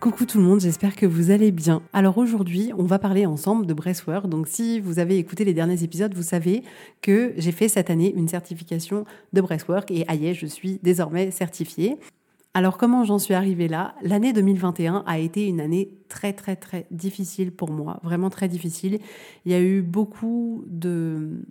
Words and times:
Coucou 0.00 0.24
tout 0.24 0.38
le 0.38 0.44
monde, 0.44 0.60
j'espère 0.60 0.96
que 0.96 1.04
vous 1.04 1.30
allez 1.30 1.50
bien. 1.50 1.82
Alors 1.92 2.16
aujourd'hui, 2.16 2.72
on 2.78 2.84
va 2.84 2.98
parler 2.98 3.26
ensemble 3.26 3.66
de 3.66 3.74
breathwork. 3.74 4.30
Donc 4.30 4.48
si 4.48 4.80
vous 4.80 4.98
avez 4.98 5.18
écouté 5.18 5.44
les 5.44 5.52
derniers 5.52 5.84
épisodes, 5.84 6.14
vous 6.14 6.22
savez 6.22 6.62
que 7.02 7.34
j'ai 7.36 7.52
fait 7.52 7.68
cette 7.68 7.90
année 7.90 8.10
une 8.16 8.26
certification 8.26 9.04
de 9.34 9.42
breathwork 9.42 9.90
et 9.90 10.06
aïe, 10.08 10.32
je 10.32 10.46
suis 10.46 10.80
désormais 10.82 11.30
certifiée. 11.30 11.98
Alors 12.54 12.78
comment 12.78 13.04
j'en 13.04 13.18
suis 13.18 13.34
arrivée 13.34 13.68
là? 13.68 13.94
L'année 14.00 14.32
2021 14.32 15.04
a 15.06 15.18
été 15.18 15.46
une 15.46 15.60
année 15.60 15.90
très 16.08 16.32
très 16.32 16.56
très 16.56 16.86
difficile 16.90 17.52
pour 17.52 17.70
moi, 17.70 18.00
vraiment 18.02 18.30
très 18.30 18.48
difficile. 18.48 19.00
Il 19.44 19.52
y 19.52 19.54
a 19.54 19.60
eu 19.60 19.82
beaucoup 19.82 20.64
de 20.66 21.42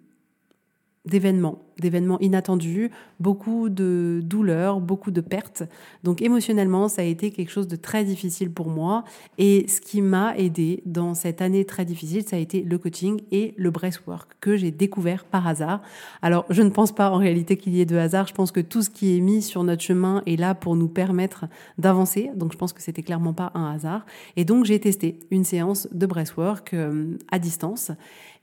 d'événements, 1.06 1.62
d'événements 1.80 2.20
inattendus, 2.20 2.92
beaucoup 3.20 3.70
de 3.70 4.22
douleurs, 4.24 4.80
beaucoup 4.80 5.12
de 5.12 5.22
pertes. 5.22 5.64
Donc 6.04 6.22
émotionnellement, 6.22 6.88
ça 6.88 7.02
a 7.02 7.06
été 7.06 7.32
quelque 7.32 7.52
chose 7.52 7.68
de 7.68 7.76
très 7.76 8.04
difficile 8.04 8.52
pour 8.52 8.70
moi. 8.70 9.04
Et 9.38 9.68
ce 9.68 9.82
qui 9.82 10.02
m'a 10.02 10.38
aidé 10.38 10.82
dans 10.86 11.14
cette 11.14 11.42
année 11.42 11.66
très 11.66 11.86
difficile, 11.86 12.24
ça 12.28 12.36
a 12.36 12.40
été 12.40 12.62
le 12.62 12.78
coaching 12.78 13.22
et 13.32 13.54
le 13.58 13.72
breathwork 13.72 14.32
que 14.40 14.58
j'ai 14.58 14.72
découvert 14.72 15.26
par 15.26 15.48
hasard. 15.48 15.82
Alors 16.22 16.46
je 16.50 16.62
ne 16.62 16.70
pense 16.70 16.92
pas 16.92 17.10
en 17.10 17.18
réalité 17.18 17.58
qu'il 17.58 17.74
y 17.74 17.82
ait 17.82 17.86
de 17.86 17.98
hasard. 17.98 18.28
Je 18.28 18.34
pense 18.34 18.52
que 18.52 18.60
tout 18.62 18.82
ce 18.82 18.90
qui 18.90 19.18
est 19.18 19.22
mis 19.22 19.42
sur 19.42 19.64
notre 19.64 19.82
chemin 19.82 20.22
est 20.26 20.36
là 20.36 20.56
pour 20.56 20.76
nous 20.76 20.88
permettre 20.88 21.46
d'avancer. 21.78 22.32
Donc 22.36 22.54
je 22.54 22.58
pense 22.58 22.74
que 22.74 22.82
c'était 22.82 23.04
clairement 23.04 23.34
pas 23.34 23.52
un 23.56 23.72
hasard. 23.72 24.06
Et 24.36 24.46
donc 24.46 24.66
j'ai 24.66 24.80
testé 24.80 25.20
une 25.32 25.44
séance 25.44 25.88
de 25.92 26.06
breathwork 26.06 26.74
euh, 26.74 27.18
à 27.32 27.40
distance. 27.40 27.92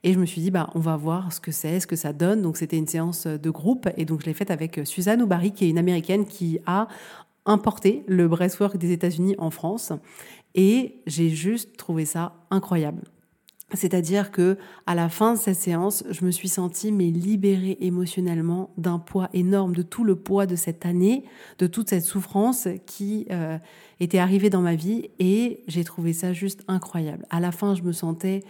Et 0.06 0.12
je 0.12 0.20
me 0.20 0.26
suis 0.26 0.40
dit, 0.40 0.52
bah, 0.52 0.70
on 0.74 0.78
va 0.78 0.96
voir 0.96 1.32
ce 1.32 1.40
que 1.40 1.50
c'est, 1.50 1.80
ce 1.80 1.86
que 1.86 1.96
ça 1.96 2.12
donne. 2.12 2.40
Donc, 2.40 2.56
c'était 2.58 2.76
une 2.76 2.86
séance 2.86 3.25
de 3.26 3.50
groupe. 3.50 3.88
Et 3.96 4.04
donc, 4.04 4.20
je 4.20 4.26
l'ai 4.26 4.34
faite 4.34 4.50
avec 4.50 4.80
Suzanne 4.84 5.22
Oubari, 5.22 5.52
qui 5.52 5.64
est 5.64 5.70
une 5.70 5.78
américaine 5.78 6.26
qui 6.26 6.58
a 6.66 6.88
importé 7.46 8.04
le 8.06 8.28
breastwork 8.28 8.76
des 8.76 8.92
États-Unis 8.92 9.34
en 9.38 9.50
France. 9.50 9.92
Et 10.54 11.02
j'ai 11.06 11.28
juste 11.28 11.76
trouvé 11.76 12.04
ça 12.04 12.34
incroyable. 12.50 13.02
C'est-à-dire 13.74 14.30
que 14.30 14.58
à 14.86 14.94
la 14.94 15.08
fin 15.08 15.34
de 15.34 15.38
cette 15.38 15.56
séance, 15.56 16.04
je 16.10 16.24
me 16.24 16.30
suis 16.30 16.48
sentie 16.48 16.92
mais 16.92 17.10
libérée 17.10 17.76
émotionnellement 17.80 18.70
d'un 18.78 19.00
poids 19.00 19.28
énorme, 19.32 19.74
de 19.74 19.82
tout 19.82 20.04
le 20.04 20.14
poids 20.14 20.46
de 20.46 20.54
cette 20.54 20.86
année, 20.86 21.24
de 21.58 21.66
toute 21.66 21.90
cette 21.90 22.04
souffrance 22.04 22.68
qui 22.86 23.26
euh, 23.32 23.58
était 23.98 24.18
arrivée 24.18 24.50
dans 24.50 24.60
ma 24.60 24.76
vie, 24.76 25.10
et 25.18 25.64
j'ai 25.66 25.82
trouvé 25.82 26.12
ça 26.12 26.32
juste 26.32 26.62
incroyable. 26.68 27.26
À 27.28 27.40
la 27.40 27.50
fin, 27.50 27.74
je 27.74 27.82
me 27.82 27.92
sentais 27.92 28.44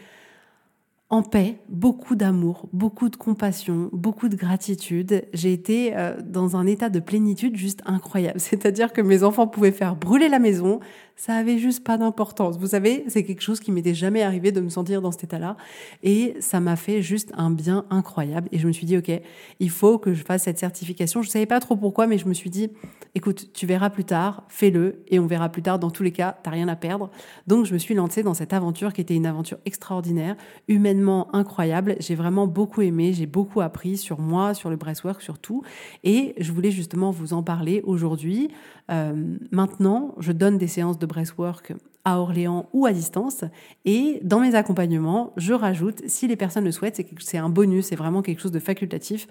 en 1.09 1.23
paix, 1.23 1.61
beaucoup 1.69 2.17
d'amour, 2.17 2.69
beaucoup 2.73 3.09
de 3.09 3.17
compassion, 3.17 3.91
beaucoup 3.93 4.29
de 4.29 4.35
gratitude. 4.35 5.25
J'ai 5.33 5.53
été 5.53 5.97
euh, 5.97 6.21
dans 6.21 6.57
un 6.57 6.67
état 6.67 6.89
de 6.89 6.99
plénitude 6.99 7.57
juste 7.57 7.81
incroyable. 7.87 8.41
C'est-à-dire 8.41 8.93
que 8.93 9.01
mes 9.01 9.23
enfants 9.23 9.47
pouvaient 9.47 9.73
faire 9.73 9.95
brûler 9.95 10.29
la 10.29 10.41
maison, 10.41 10.81
ça 11.17 11.35
avait 11.35 11.57
juste 11.57 11.83
pas 11.83 11.97
d'importance. 11.97 12.59
Vous 12.59 12.69
savez, 12.69 13.05
c'est 13.09 13.25
quelque 13.25 13.41
chose 13.41 13.59
qui 13.59 13.73
m'était 13.73 13.95
jamais 13.95 14.23
arrivé 14.23 14.53
de 14.53 14.61
me 14.61 14.69
sentir 14.69 15.01
dans 15.01 15.11
cet 15.11 15.25
état-là. 15.25 15.57
Et 16.03 16.37
ça 16.41 16.61
m'a 16.61 16.77
fait 16.77 17.01
juste 17.01 17.33
un 17.37 17.51
bien 17.51 17.87
incroyable. 17.89 18.49
Et 18.53 18.59
je 18.59 18.67
me 18.67 18.73
suis 18.73 18.85
dit, 18.85 18.99
OK, 18.99 19.11
il 19.59 19.71
faut 19.71 19.99
que 19.99 20.13
je 20.13 20.23
fasse 20.23 20.43
cette 20.43 20.59
certification. 20.59 21.23
Je 21.23 21.31
savais 21.31 21.47
pas 21.47 21.59
trop 21.59 21.75
pourquoi, 21.75 22.07
mais 22.07 22.19
je 22.19 22.29
me 22.29 22.35
suis 22.35 22.51
dit, 22.51 22.69
écoute, 23.15 23.51
tu 23.55 23.67
verras 23.67 23.89
plus 23.89 24.05
tard, 24.05 24.45
fais-le. 24.49 25.03
Et 25.09 25.19
on 25.19 25.27
verra 25.27 25.49
plus 25.49 25.63
tard. 25.63 25.79
Dans 25.79 25.91
tous 25.91 26.03
les 26.03 26.13
cas, 26.13 26.37
t'as 26.43 26.51
rien 26.51 26.69
à 26.69 26.77
perdre. 26.77 27.11
Donc, 27.47 27.65
je 27.65 27.73
me 27.73 27.79
suis 27.79 27.95
lancée 27.95 28.23
dans 28.23 28.35
cette 28.35 28.53
aventure 28.53 28.93
qui 28.93 29.01
était 29.01 29.15
une 29.15 29.27
aventure 29.27 29.57
extraordinaire, 29.65 30.37
humainement 30.69 31.35
incroyable. 31.35 31.97
J'ai 31.99 32.15
vraiment 32.15 32.47
beaucoup 32.47 32.83
aimé. 32.83 33.15
J'ai 33.15 33.27
beaucoup 33.27 33.63
appris 33.63 33.97
sur 33.97 34.21
moi, 34.21 34.53
sur 34.53 34.69
le 34.69 34.77
breastwork, 34.77 35.23
sur 35.23 35.39
tout. 35.39 35.63
Et 36.05 36.35
je 36.37 36.53
voulais 36.53 36.71
justement 36.71 37.11
vous 37.11 37.33
en 37.33 37.43
parler 37.43 37.81
aujourd'hui. 37.85 38.51
Euh, 38.91 39.37
maintenant, 39.51 40.15
je 40.19 40.33
donne 40.33 40.59
des 40.59 40.69
séances 40.69 40.99
de 40.99 41.06
breathwork 41.07 41.73
à 42.07 42.21
Orléans 42.21 42.69
ou 42.73 42.87
à 42.87 42.93
distance. 42.93 43.45
Et 43.85 44.21
dans 44.23 44.39
mes 44.39 44.55
accompagnements, 44.55 45.33
je 45.37 45.53
rajoute, 45.53 46.03
si 46.07 46.29
les 46.29 46.37
personnes 46.37 46.65
le 46.65 46.71
souhaitent, 46.71 47.05
c'est 47.19 47.37
un 47.37 47.49
bonus, 47.49 47.87
c'est 47.87 47.97
vraiment 47.97 48.23
quelque 48.23 48.41
chose 48.41 48.53
de 48.53 48.61
facultatif, 48.61 49.27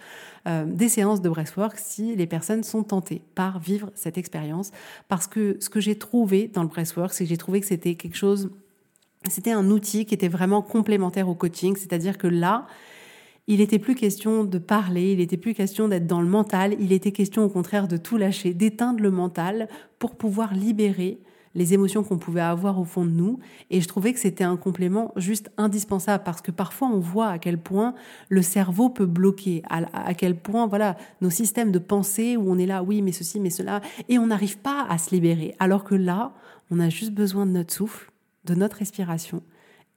euh, 0.46 0.66
des 0.66 0.90
séances 0.90 1.22
de 1.22 1.30
breathwork 1.30 1.78
si 1.78 2.18
les 2.18 2.28
personnes 2.28 2.64
sont 2.64 2.84
tentées 2.84 3.22
par 3.34 3.60
vivre 3.60 3.92
cette 3.96 4.18
expérience. 4.18 4.72
Parce 5.08 5.26
que 5.26 5.56
ce 5.62 5.70
que 5.70 5.80
j'ai 5.80 5.98
trouvé 5.98 6.50
dans 6.54 6.64
le 6.64 6.68
breathwork, 6.68 7.14
c'est 7.14 7.24
que 7.24 7.30
j'ai 7.30 7.38
trouvé 7.38 7.62
que 7.62 7.66
c'était 7.66 7.96
quelque 7.96 8.18
chose, 8.18 8.52
c'était 9.30 9.54
un 9.54 9.70
outil 9.70 10.06
qui 10.06 10.14
était 10.14 10.28
vraiment 10.28 10.62
complémentaire 10.62 11.30
au 11.30 11.36
coaching, 11.36 11.78
c'est-à-dire 11.78 12.18
que 12.18 12.28
là, 12.28 12.68
il 13.48 13.60
n'était 13.60 13.80
plus 13.80 13.96
question 13.96 14.44
de 14.44 14.58
parler, 14.58 15.14
il 15.14 15.20
n'était 15.20 15.38
plus 15.38 15.54
question 15.54 15.88
d'être 15.88 16.08
dans 16.08 16.22
le 16.22 16.28
mental, 16.28 16.76
il 16.80 16.92
était 16.92 17.14
question 17.14 17.46
au 17.46 17.50
contraire 17.50 17.88
de 17.88 17.96
tout 17.96 18.18
lâcher, 18.18 18.54
d'éteindre 18.54 19.02
le 19.02 19.12
mental 19.12 19.70
pour 19.98 20.16
pouvoir 20.16 20.54
libérer 20.54 21.20
les 21.56 21.74
émotions 21.74 22.04
qu'on 22.04 22.18
pouvait 22.18 22.42
avoir 22.42 22.80
au 22.80 22.84
fond 22.84 23.06
de 23.06 23.12
nous. 23.12 23.40
Et 23.72 23.82
je 23.82 23.88
trouvais 23.88 24.14
que 24.14 24.20
c'était 24.20 24.44
un 24.44 24.58
complément 24.58 25.12
juste 25.16 25.50
indispensable 25.58 26.24
parce 26.24 26.42
que 26.42 26.52
parfois 26.52 26.90
on 26.90 27.00
voit 27.00 27.30
à 27.30 27.40
quel 27.40 27.58
point 27.58 27.96
le 28.30 28.42
cerveau 28.42 28.90
peut 28.90 29.06
bloquer, 29.06 29.64
à, 29.70 30.14
quel 30.14 30.38
point 30.38 30.68
voilà 30.68 30.98
nos 31.22 31.30
systèmes 31.30 31.72
de 31.72 31.80
pensée 31.80 32.38
où 32.38 32.52
on 32.52 32.58
est 32.58 32.66
là, 32.66 32.84
oui, 32.84 33.02
mais 33.02 33.14
ceci, 33.14 33.40
mais 33.40 33.50
cela, 33.50 33.82
et 34.10 34.20
on 34.20 34.28
n'arrive 34.28 34.58
pas 34.60 34.86
à 34.88 34.98
se 34.98 35.12
libérer. 35.12 35.56
Alors 35.60 35.84
que 35.84 35.96
là, 35.96 36.34
on 36.70 36.80
a 36.80 36.90
juste 36.90 37.14
besoin 37.14 37.46
de 37.46 37.52
notre 37.52 37.74
souffle, 37.74 38.12
de 38.44 38.54
notre 38.54 38.78
respiration 38.78 39.42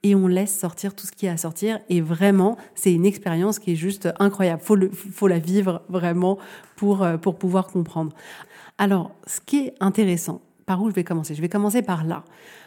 et 0.03 0.15
on 0.15 0.29
laisse 0.29 0.57
sortir 0.57 0.95
tout 0.95 1.07
ce 1.07 1.13
qui 1.13 1.27
a 1.27 1.33
à 1.33 1.37
sortir. 1.37 1.81
Et 1.89 2.01
vraiment, 2.01 2.57
c'est 2.75 2.93
une 2.93 3.05
expérience 3.05 3.59
qui 3.59 3.73
est 3.73 3.77
juste 3.77 4.09
incroyable. 4.19 4.63
Faut, 4.63 4.77
faut 4.93 5.27
la 5.27 5.39
vivre 5.39 5.83
vraiment 5.89 6.39
pour, 6.77 7.03
euh, 7.03 7.17
pour 7.17 7.37
pouvoir 7.37 7.67
comprendre. 7.67 8.15
Alors, 8.79 9.11
ce 9.27 9.41
qui 9.41 9.67
est 9.67 9.75
intéressant, 9.81 10.41
par 10.69 10.83
où 10.83 10.91
je 10.91 10.95
vais 10.95 11.03
commencer? 11.03 11.35
Je 11.35 11.41
vais 11.41 11.49
commencer 11.49 11.81
par 11.81 12.05
là. 12.05 12.25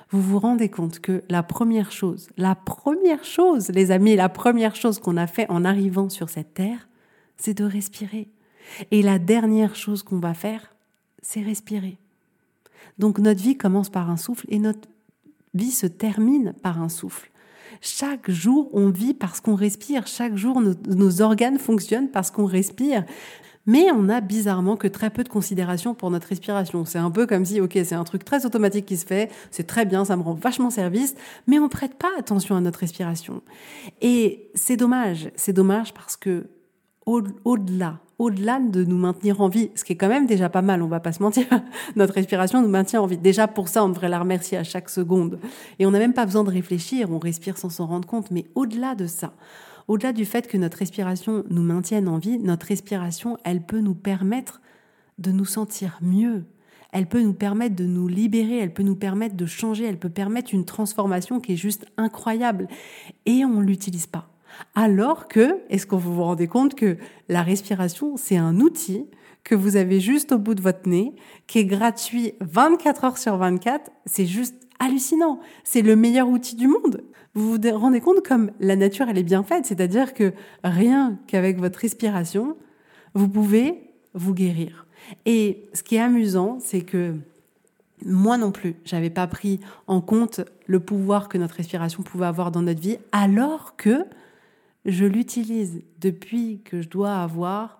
Vous 0.09 0.22
vous 0.22 0.39
rendez 0.39 0.69
compte 0.69 1.00
que 1.00 1.23
la 1.29 1.44
première 1.44 1.91
chose, 1.91 2.29
la 2.35 2.56
première 2.56 3.23
chose, 3.23 3.69
les 3.69 3.91
amis, 3.91 4.16
la 4.16 4.28
première 4.28 4.75
chose 4.75 4.97
qu'on 4.97 5.17
a 5.17 5.28
fait 5.28 5.45
en 5.50 5.63
arrivant 5.63 6.09
sur 6.09 6.31
cette 6.31 6.56
terre, 6.56 6.89
c'est 7.38 7.53
de 7.53 7.63
respirer. 7.63 8.28
Et 8.89 9.03
la 9.03 9.19
dernière 9.19 9.75
chose 9.75 10.01
qu'on 10.01 10.17
va 10.17 10.34
faire, 10.34 10.74
c'est 11.21 11.42
respirer. 11.42 12.00
Donc 12.98 13.19
notre 13.19 13.39
vie 13.39 13.56
commence 13.56 13.92
par 13.92 14.09
un 14.09 14.18
souffle 14.18 14.48
et 14.50 14.57
notre 14.57 14.89
vie 15.53 15.71
se 15.71 15.86
termine 15.86 16.53
par 16.63 16.81
un 16.81 16.89
souffle. 16.89 17.30
Chaque 17.81 18.31
jour, 18.31 18.71
on 18.74 18.89
vit 18.89 19.13
parce 19.13 19.42
qu'on 19.42 19.56
respire. 19.56 20.07
Chaque 20.07 20.36
jour, 20.38 20.59
nos, 20.59 20.74
nos 20.88 21.21
organes 21.21 21.59
fonctionnent 21.59 22.09
parce 22.09 22.31
qu'on 22.31 22.45
respire 22.45 23.06
mais 23.66 23.88
on 23.94 24.10
a 24.10 24.22
bizarrement 24.22 24.75
que 24.75 24.88
très 24.88 25.10
peu 25.10 25.24
de 25.24 25.30
considération 25.30 25.94
pour 25.94 26.12
notre 26.12 26.28
respiration. 26.28 26.86
C'est 26.86 27.00
un 27.00 27.12
peu 27.12 27.28
comme 27.28 27.46
si, 27.46 27.62
ok, 27.62 27.78
c'est 27.84 27.96
un 27.96 28.04
truc 28.04 28.25
très 28.25 28.46
automatique 28.46 28.86
qui 28.86 28.98
se 28.98 29.06
fait, 29.06 29.31
c'est 29.52 29.68
très 29.68 29.86
bien, 29.86 30.06
ça 30.06 30.16
me 30.18 30.22
rend 30.22 30.34
vachement 30.34 30.69
service, 30.69 31.16
mais 31.48 31.60
on 31.60 31.69
prête 31.69 31.96
pas 31.96 32.10
attention 32.18 32.56
à 32.56 32.62
notre 32.62 32.80
respiration. 32.80 33.42
Et 34.02 34.50
c'est 34.56 34.78
dommage, 34.78 35.31
c'est 35.36 35.54
dommage 35.54 35.94
parce 35.94 36.18
que 36.18 36.48
au-delà, 37.06 38.00
au-delà 38.19 38.60
de 38.60 38.84
nous 38.84 38.98
maintenir 38.98 39.42
en 39.42 39.50
vie, 39.50 39.72
ce 39.75 39.84
qui 39.84 39.94
est 39.94 39.96
quand 39.96 40.08
même 40.08 40.28
déjà 40.28 40.50
pas 40.50 40.62
mal, 40.62 40.81
on 40.84 40.88
va 40.88 41.00
pas 41.00 41.12
se 41.12 41.22
mentir, 41.22 41.46
notre 41.96 42.13
respiration 42.13 42.62
nous 42.62 42.68
maintient 42.68 43.02
en 43.02 43.08
vie. 43.08 43.18
Déjà 43.18 43.48
pour 43.48 43.68
ça, 43.68 43.84
on 43.84 43.90
devrait 43.90 44.10
la 44.10 44.19
remercier 44.19 44.58
à 44.58 44.63
chaque 44.63 44.90
seconde. 44.90 45.40
Et 45.80 45.86
on 45.86 45.92
n'a 45.92 46.00
même 46.00 46.13
pas 46.13 46.25
besoin 46.25 46.44
de 46.44 46.52
réfléchir, 46.52 47.12
on 47.12 47.19
respire 47.19 47.58
sans 47.58 47.69
s'en 47.69 47.88
rendre 47.88 48.08
compte. 48.08 48.30
Mais 48.31 48.46
au-delà 48.56 48.96
de 48.96 49.08
ça, 49.08 49.34
au-delà 49.91 50.13
du 50.13 50.23
fait 50.23 50.47
que 50.47 50.55
notre 50.55 50.77
respiration 50.77 51.43
nous 51.49 51.63
maintienne 51.63 52.07
en 52.07 52.17
vie, 52.17 52.39
notre 52.39 52.67
respiration, 52.67 53.38
elle 53.43 53.61
peut 53.61 53.81
nous 53.81 53.93
permettre 53.93 54.61
de 55.17 55.31
nous 55.31 55.43
sentir 55.43 55.99
mieux. 56.01 56.45
elle 56.93 57.07
peut 57.07 57.21
nous 57.21 57.33
permettre 57.33 57.75
de 57.75 57.85
nous 57.85 58.07
libérer, 58.07 58.57
elle 58.57 58.73
peut 58.73 58.83
nous 58.83 58.95
permettre 58.95 59.35
de 59.35 59.45
changer, 59.45 59.85
elle 59.85 59.99
peut 59.99 60.09
permettre 60.09 60.53
une 60.53 60.65
transformation 60.65 61.39
qui 61.41 61.53
est 61.53 61.57
juste 61.57 61.85
incroyable. 61.97 62.67
Et 63.25 63.43
on 63.45 63.59
ne 63.59 63.65
l'utilise 63.65 64.07
pas. 64.07 64.29
Alors 64.75 65.27
que, 65.27 65.59
est-ce 65.69 65.85
que 65.85 65.95
vous 65.95 66.13
vous 66.13 66.23
rendez 66.23 66.47
compte 66.47 66.75
que 66.75 66.97
la 67.27 67.43
respiration, 67.43 68.15
c'est 68.15 68.38
un 68.38 68.59
outil 68.59 69.05
que 69.43 69.55
vous 69.55 69.75
avez 69.75 69.99
juste 69.99 70.31
au 70.31 70.38
bout 70.38 70.55
de 70.55 70.61
votre 70.61 70.88
nez, 70.88 71.13
qui 71.47 71.59
est 71.59 71.65
gratuit 71.65 72.33
24 72.39 73.03
heures 73.05 73.17
sur 73.17 73.38
24, 73.38 73.89
c'est 74.05 74.25
juste 74.25 74.55
hallucinant. 74.81 75.39
C'est 75.63 75.81
le 75.81 75.95
meilleur 75.95 76.28
outil 76.28 76.56
du 76.56 76.68
monde. 76.68 77.04
Vous 77.33 77.54
vous 77.54 77.78
rendez 77.78 78.01
compte 78.01 78.25
comme 78.28 78.51
la 78.60 78.75
nature, 78.75 79.07
elle 79.07 79.18
est 79.18 79.24
bien 79.24 79.44
faite, 79.44 79.66
c'est-à-dire 79.66 80.13
que 80.13 80.33
rien 80.63 81.18
qu'avec 81.28 81.60
votre 81.60 81.80
respiration, 81.80 82.57
vous 83.13 83.30
pouvez 83.30 83.94
vous 84.13 84.33
guérir. 84.33 84.86
Et 85.25 85.69
ce 85.74 85.83
qui 85.83 85.95
est 85.95 86.01
amusant, 86.01 86.57
c'est 86.60 86.81
que 86.81 87.16
moi 88.06 88.38
non 88.38 88.51
plus, 88.51 88.75
j'avais 88.83 89.10
pas 89.10 89.28
pris 89.28 89.60
en 89.88 90.01
compte 90.01 90.42
le 90.66 90.80
pouvoir 90.80 91.30
que 91.30 91.38
notre 91.38 91.56
respiration 91.56 92.04
pouvait 92.04 92.25
avoir 92.25 92.51
dans 92.51 92.63
notre 92.63 92.81
vie, 92.81 92.98
alors 93.12 93.75
que 93.77 94.06
je 94.86 95.06
l'utilise 95.06 95.84
depuis 96.00 96.62
que 96.66 96.81
je 96.81 96.89
dois 96.89 97.16
avoir 97.18 97.80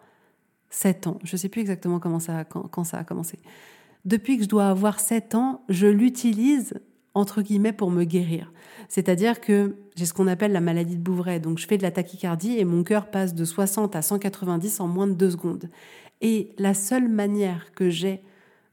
7 0.70 1.08
ans. 1.08 1.20
Je 1.24 1.36
sais 1.36 1.50
plus 1.50 1.62
exactement 1.62 2.00
comment 2.00 2.20
ça, 2.20 2.46
quand, 2.46 2.64
quand, 2.64 2.84
ça 2.84 3.00
a 3.00 3.04
commencé. 3.04 3.40
Depuis 4.06 4.38
que 4.38 4.44
je 4.44 4.50
dois 4.50 4.68
avoir 4.68 5.00
7 5.00 5.36
ans, 5.36 5.64
je 5.68 5.88
l'utilise 5.88 6.76
entre 7.14 7.42
guillemets 7.42 7.74
pour 7.74 7.92
me 7.92 8.04
guérir. 8.04 8.52
C'est-à-dire 8.88 9.42
que 9.42 9.76
j'ai 9.96 10.06
ce 10.06 10.14
qu'on 10.14 10.28
appelle 10.28 10.52
la 10.52 10.62
maladie 10.62 10.96
de 10.96 11.02
Bouvray. 11.02 11.40
Donc 11.40 11.58
je 11.58 11.68
fais 11.68 11.78
de 11.78 11.84
la 11.84 11.92
tachycardie 11.92 12.58
et 12.58 12.66
mon 12.66 12.84
cœur 12.84 13.10
passe 13.12 13.36
de 13.36 13.46
60 13.46 13.96
à 13.96 14.02
190 14.02 14.80
en 14.80 14.88
moins 14.88 15.08
de 15.08 15.14
2 15.14 15.32
secondes. 15.32 15.70
Et 16.22 16.54
la 16.58 16.74
seule 16.74 17.10
manière 17.10 17.74
que 17.74 17.90
j'ai 17.90 18.22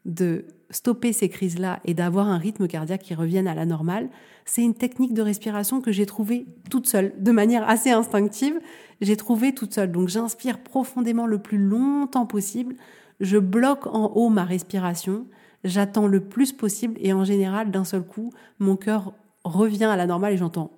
de 0.05 0.47
stopper 0.71 1.13
ces 1.13 1.29
crises-là 1.29 1.81
et 1.85 1.95
d'avoir 1.95 2.29
un 2.29 2.39
rythme 2.39 2.67
cardiaque 2.67 3.03
qui 3.03 3.15
revienne 3.15 3.49
à 3.49 3.55
la 3.55 3.65
normale, 3.65 4.11
c'est 4.45 4.63
une 4.63 4.75
technique 4.75 5.15
de 5.15 5.23
respiration 5.23 5.81
que 5.81 5.93
j'ai 5.93 6.07
trouvée 6.07 6.47
toute 6.71 6.87
seule, 6.87 7.15
de 7.19 7.33
manière 7.33 7.69
assez 7.69 7.91
instinctive. 7.91 8.59
J'ai 9.01 9.17
trouvé 9.17 9.55
toute 9.55 9.75
seule. 9.75 9.91
Donc 9.91 10.09
j'inspire 10.09 10.63
profondément 10.63 11.27
le 11.27 11.39
plus 11.39 11.59
longtemps 11.59 12.27
possible. 12.27 12.77
Je 13.21 13.39
bloque 13.39 13.87
en 13.87 14.13
haut 14.15 14.29
ma 14.29 14.45
respiration. 14.45 15.27
J'attends 15.65 16.07
le 16.07 16.21
plus 16.21 16.53
possible 16.53 16.97
et 17.01 17.13
en 17.13 17.25
général, 17.25 17.71
d'un 17.71 17.85
seul 17.85 18.03
coup, 18.03 18.33
mon 18.59 18.77
cœur 18.77 19.13
revient 19.45 19.85
à 19.85 19.97
la 19.97 20.07
normale 20.07 20.33
et 20.33 20.37
j'entends 20.37 20.71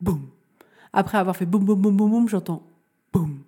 boum. 0.00 0.28
Après 0.92 1.18
avoir 1.18 1.36
fait 1.36 1.46
boum, 1.46 1.64
boum, 1.64 1.80
boum, 1.80 1.96
boum, 1.96 2.10
boum, 2.10 2.28
j'entends 2.28 2.62
boum. 3.12 3.38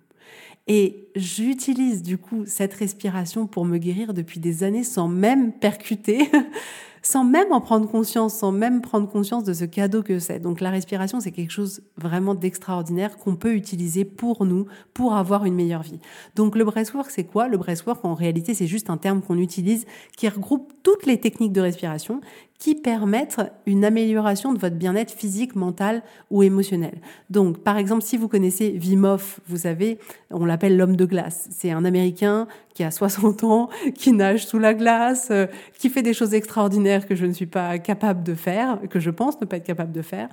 Et 0.67 1.09
j'utilise 1.15 2.03
du 2.03 2.17
coup 2.17 2.45
cette 2.45 2.73
respiration 2.73 3.47
pour 3.47 3.65
me 3.65 3.77
guérir 3.77 4.13
depuis 4.13 4.39
des 4.39 4.63
années 4.63 4.83
sans 4.83 5.07
même 5.07 5.53
percuter 5.53 6.29
sans 7.01 7.23
même 7.23 7.51
en 7.51 7.61
prendre 7.61 7.89
conscience, 7.89 8.35
sans 8.35 8.51
même 8.51 8.81
prendre 8.81 9.09
conscience 9.09 9.43
de 9.43 9.53
ce 9.53 9.65
cadeau 9.65 10.03
que 10.03 10.19
c'est. 10.19 10.39
Donc 10.39 10.61
la 10.61 10.69
respiration, 10.69 11.19
c'est 11.19 11.31
quelque 11.31 11.51
chose 11.51 11.81
vraiment 11.97 12.35
d'extraordinaire 12.35 13.17
qu'on 13.17 13.35
peut 13.35 13.53
utiliser 13.53 14.05
pour 14.05 14.45
nous, 14.45 14.65
pour 14.93 15.15
avoir 15.15 15.45
une 15.45 15.55
meilleure 15.55 15.83
vie. 15.83 15.99
Donc 16.35 16.55
le 16.55 16.63
breathwork, 16.63 17.09
c'est 17.09 17.23
quoi? 17.23 17.47
Le 17.47 17.57
breathwork, 17.57 18.03
en 18.05 18.13
réalité, 18.13 18.53
c'est 18.53 18.67
juste 18.67 18.89
un 18.89 18.97
terme 18.97 19.21
qu'on 19.21 19.37
utilise 19.37 19.85
qui 20.17 20.29
regroupe 20.29 20.73
toutes 20.83 21.05
les 21.05 21.19
techniques 21.19 21.53
de 21.53 21.61
respiration 21.61 22.21
qui 22.61 22.75
permettent 22.75 23.41
une 23.65 23.83
amélioration 23.83 24.53
de 24.53 24.59
votre 24.59 24.75
bien-être 24.75 25.09
physique, 25.09 25.55
mental 25.55 26.03
ou 26.29 26.43
émotionnel. 26.43 27.01
Donc, 27.31 27.57
par 27.57 27.75
exemple, 27.75 28.03
si 28.03 28.17
vous 28.17 28.27
connaissez 28.27 28.79
Wim 28.79 29.17
vous 29.47 29.57
savez, 29.57 29.97
on 30.29 30.45
l'appelle 30.45 30.77
l'homme 30.77 30.95
de 30.95 31.05
glace. 31.05 31.47
C'est 31.49 31.71
un 31.71 31.83
Américain 31.85 32.47
qui 32.75 32.83
a 32.83 32.91
60 32.91 33.43
ans, 33.45 33.69
qui 33.95 34.11
nage 34.11 34.45
sous 34.45 34.59
la 34.59 34.75
glace, 34.75 35.29
euh, 35.31 35.47
qui 35.79 35.89
fait 35.89 36.03
des 36.03 36.13
choses 36.13 36.35
extraordinaires 36.35 37.07
que 37.07 37.15
je 37.15 37.25
ne 37.25 37.33
suis 37.33 37.47
pas 37.47 37.79
capable 37.79 38.21
de 38.21 38.35
faire, 38.35 38.77
que 38.91 38.99
je 38.99 39.09
pense 39.09 39.41
ne 39.41 39.47
pas 39.47 39.57
être 39.57 39.65
capable 39.65 39.91
de 39.91 40.03
faire. 40.03 40.29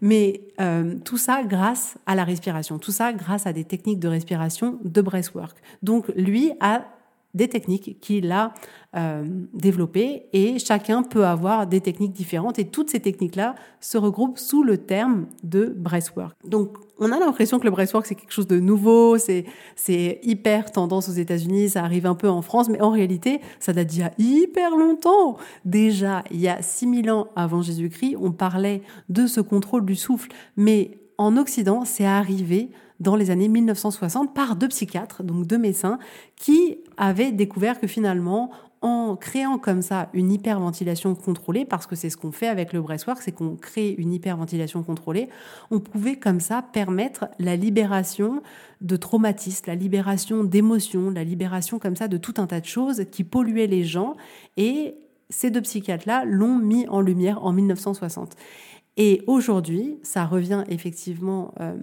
Mais 0.00 0.42
euh, 0.60 0.94
tout 1.04 1.18
ça 1.18 1.42
grâce 1.42 1.98
à 2.06 2.14
la 2.14 2.22
respiration, 2.22 2.78
tout 2.78 2.92
ça 2.92 3.12
grâce 3.12 3.48
à 3.48 3.52
des 3.52 3.64
techniques 3.64 3.98
de 3.98 4.06
respiration 4.06 4.78
de 4.84 5.00
breathwork. 5.00 5.56
Donc, 5.82 6.12
lui 6.14 6.52
a 6.60 6.84
des 7.34 7.48
techniques 7.48 7.98
qu'il 8.00 8.30
a 8.30 8.52
euh, 8.94 9.24
développées. 9.54 10.26
Et 10.32 10.58
chacun 10.58 11.02
peut 11.02 11.24
avoir 11.24 11.66
des 11.66 11.80
techniques 11.80 12.12
différentes. 12.12 12.58
Et 12.58 12.66
toutes 12.66 12.90
ces 12.90 13.00
techniques-là 13.00 13.54
se 13.80 13.98
regroupent 13.98 14.38
sous 14.38 14.62
le 14.62 14.78
terme 14.78 15.26
de 15.42 15.72
breathwork. 15.76 16.36
Donc 16.44 16.76
on 16.98 17.10
a 17.10 17.18
l'impression 17.18 17.58
que 17.58 17.64
le 17.64 17.70
breathwork 17.70 18.06
c'est 18.06 18.14
quelque 18.14 18.32
chose 18.32 18.46
de 18.46 18.60
nouveau, 18.60 19.18
c'est 19.18 19.44
c'est 19.74 20.20
hyper 20.22 20.70
tendance 20.70 21.08
aux 21.08 21.12
États-Unis, 21.12 21.70
ça 21.70 21.82
arrive 21.82 22.06
un 22.06 22.14
peu 22.14 22.28
en 22.28 22.42
France, 22.42 22.68
mais 22.68 22.80
en 22.80 22.90
réalité 22.90 23.40
ça 23.58 23.72
date 23.72 23.88
d'il 23.88 24.00
y 24.00 24.02
a 24.02 24.12
hyper 24.18 24.76
longtemps. 24.76 25.36
Déjà 25.64 26.22
il 26.30 26.40
y 26.40 26.48
a 26.48 26.62
6000 26.62 27.10
ans 27.10 27.28
avant 27.34 27.62
Jésus-Christ, 27.62 28.16
on 28.20 28.30
parlait 28.30 28.82
de 29.08 29.26
ce 29.26 29.40
contrôle 29.40 29.84
du 29.84 29.96
souffle, 29.96 30.30
mais 30.56 31.02
en 31.22 31.36
Occident 31.36 31.84
c'est 31.84 32.04
arrivé 32.04 32.70
dans 33.00 33.16
les 33.16 33.30
années 33.30 33.48
1960 33.48 34.32
par 34.34 34.56
deux 34.56 34.68
psychiatres, 34.68 35.22
donc 35.22 35.46
deux 35.46 35.58
médecins, 35.58 35.98
qui 36.36 36.78
avaient 36.96 37.32
découvert 37.32 37.80
que 37.80 37.88
finalement, 37.88 38.50
en 38.80 39.16
créant 39.16 39.58
comme 39.58 39.82
ça 39.82 40.08
une 40.12 40.30
hyperventilation 40.32 41.14
contrôlée, 41.14 41.64
parce 41.64 41.86
que 41.86 41.96
c'est 41.96 42.10
ce 42.10 42.16
qu'on 42.16 42.32
fait 42.32 42.48
avec 42.48 42.72
le 42.72 42.80
breathwork, 42.80 43.20
c'est 43.20 43.32
qu'on 43.32 43.56
crée 43.56 43.94
une 43.98 44.12
hyperventilation 44.12 44.82
contrôlée, 44.82 45.28
on 45.70 45.80
pouvait 45.80 46.16
comme 46.16 46.40
ça 46.40 46.62
permettre 46.62 47.28
la 47.38 47.56
libération 47.56 48.42
de 48.80 48.96
traumatismes, 48.96 49.64
la 49.66 49.74
libération 49.74 50.44
d'émotions, 50.44 51.10
la 51.10 51.24
libération 51.24 51.78
comme 51.78 51.96
ça 51.96 52.08
de 52.08 52.16
tout 52.16 52.34
un 52.38 52.46
tas 52.46 52.60
de 52.60 52.66
choses 52.66 53.04
qui 53.10 53.24
polluaient 53.24 53.68
les 53.68 53.84
gens. 53.84 54.14
Et 54.56 54.94
ces 55.28 55.50
deux 55.50 55.62
psychiatres-là 55.62 56.24
l'ont 56.24 56.56
mis 56.56 56.86
en 56.88 57.00
lumière 57.00 57.44
en 57.44 57.52
1960. 57.52 58.36
Et 58.96 59.22
aujourd'hui, 59.26 59.98
ça 60.02 60.26
revient 60.26 60.64
effectivement 60.68 61.54
euh, 61.60 61.76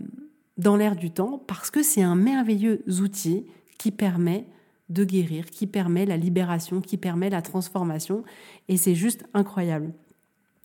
dans 0.57 0.75
l'air 0.75 0.95
du 0.95 1.11
temps 1.11 1.41
parce 1.47 1.71
que 1.71 1.81
c'est 1.81 2.03
un 2.03 2.15
merveilleux 2.15 2.83
outil 3.01 3.45
qui 3.77 3.91
permet 3.91 4.45
de 4.89 5.03
guérir, 5.03 5.45
qui 5.45 5.67
permet 5.67 6.05
la 6.05 6.17
libération, 6.17 6.81
qui 6.81 6.97
permet 6.97 7.29
la 7.29 7.41
transformation 7.41 8.23
et 8.67 8.77
c'est 8.77 8.95
juste 8.95 9.23
incroyable. 9.33 9.93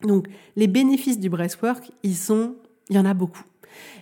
Donc 0.02 0.28
les 0.56 0.66
bénéfices 0.66 1.18
du 1.18 1.30
breathwork, 1.30 1.92
ils 2.02 2.16
sont 2.16 2.56
il 2.90 2.96
y 2.96 2.98
en 2.98 3.04
a 3.04 3.14
beaucoup. 3.14 3.44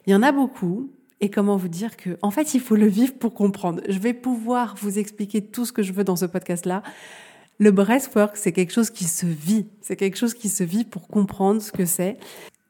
Il 0.06 0.12
y 0.12 0.14
en 0.14 0.22
a 0.22 0.32
beaucoup 0.32 0.90
et 1.20 1.30
comment 1.30 1.56
vous 1.56 1.68
dire 1.68 1.96
que 1.96 2.18
en 2.22 2.30
fait, 2.30 2.54
il 2.54 2.60
faut 2.60 2.74
le 2.76 2.86
vivre 2.86 3.14
pour 3.14 3.34
comprendre. 3.34 3.80
Je 3.88 3.98
vais 3.98 4.14
pouvoir 4.14 4.74
vous 4.80 4.98
expliquer 4.98 5.40
tout 5.40 5.64
ce 5.64 5.72
que 5.72 5.82
je 5.82 5.92
veux 5.92 6.04
dans 6.04 6.16
ce 6.16 6.26
podcast 6.26 6.66
là. 6.66 6.82
Le 7.62 7.70
breathwork, 7.70 8.36
c'est 8.36 8.50
quelque 8.50 8.72
chose 8.72 8.90
qui 8.90 9.04
se 9.04 9.24
vit. 9.24 9.66
C'est 9.82 9.94
quelque 9.94 10.18
chose 10.18 10.34
qui 10.34 10.48
se 10.48 10.64
vit 10.64 10.84
pour 10.84 11.06
comprendre 11.06 11.62
ce 11.62 11.70
que 11.70 11.86
c'est. 11.86 12.18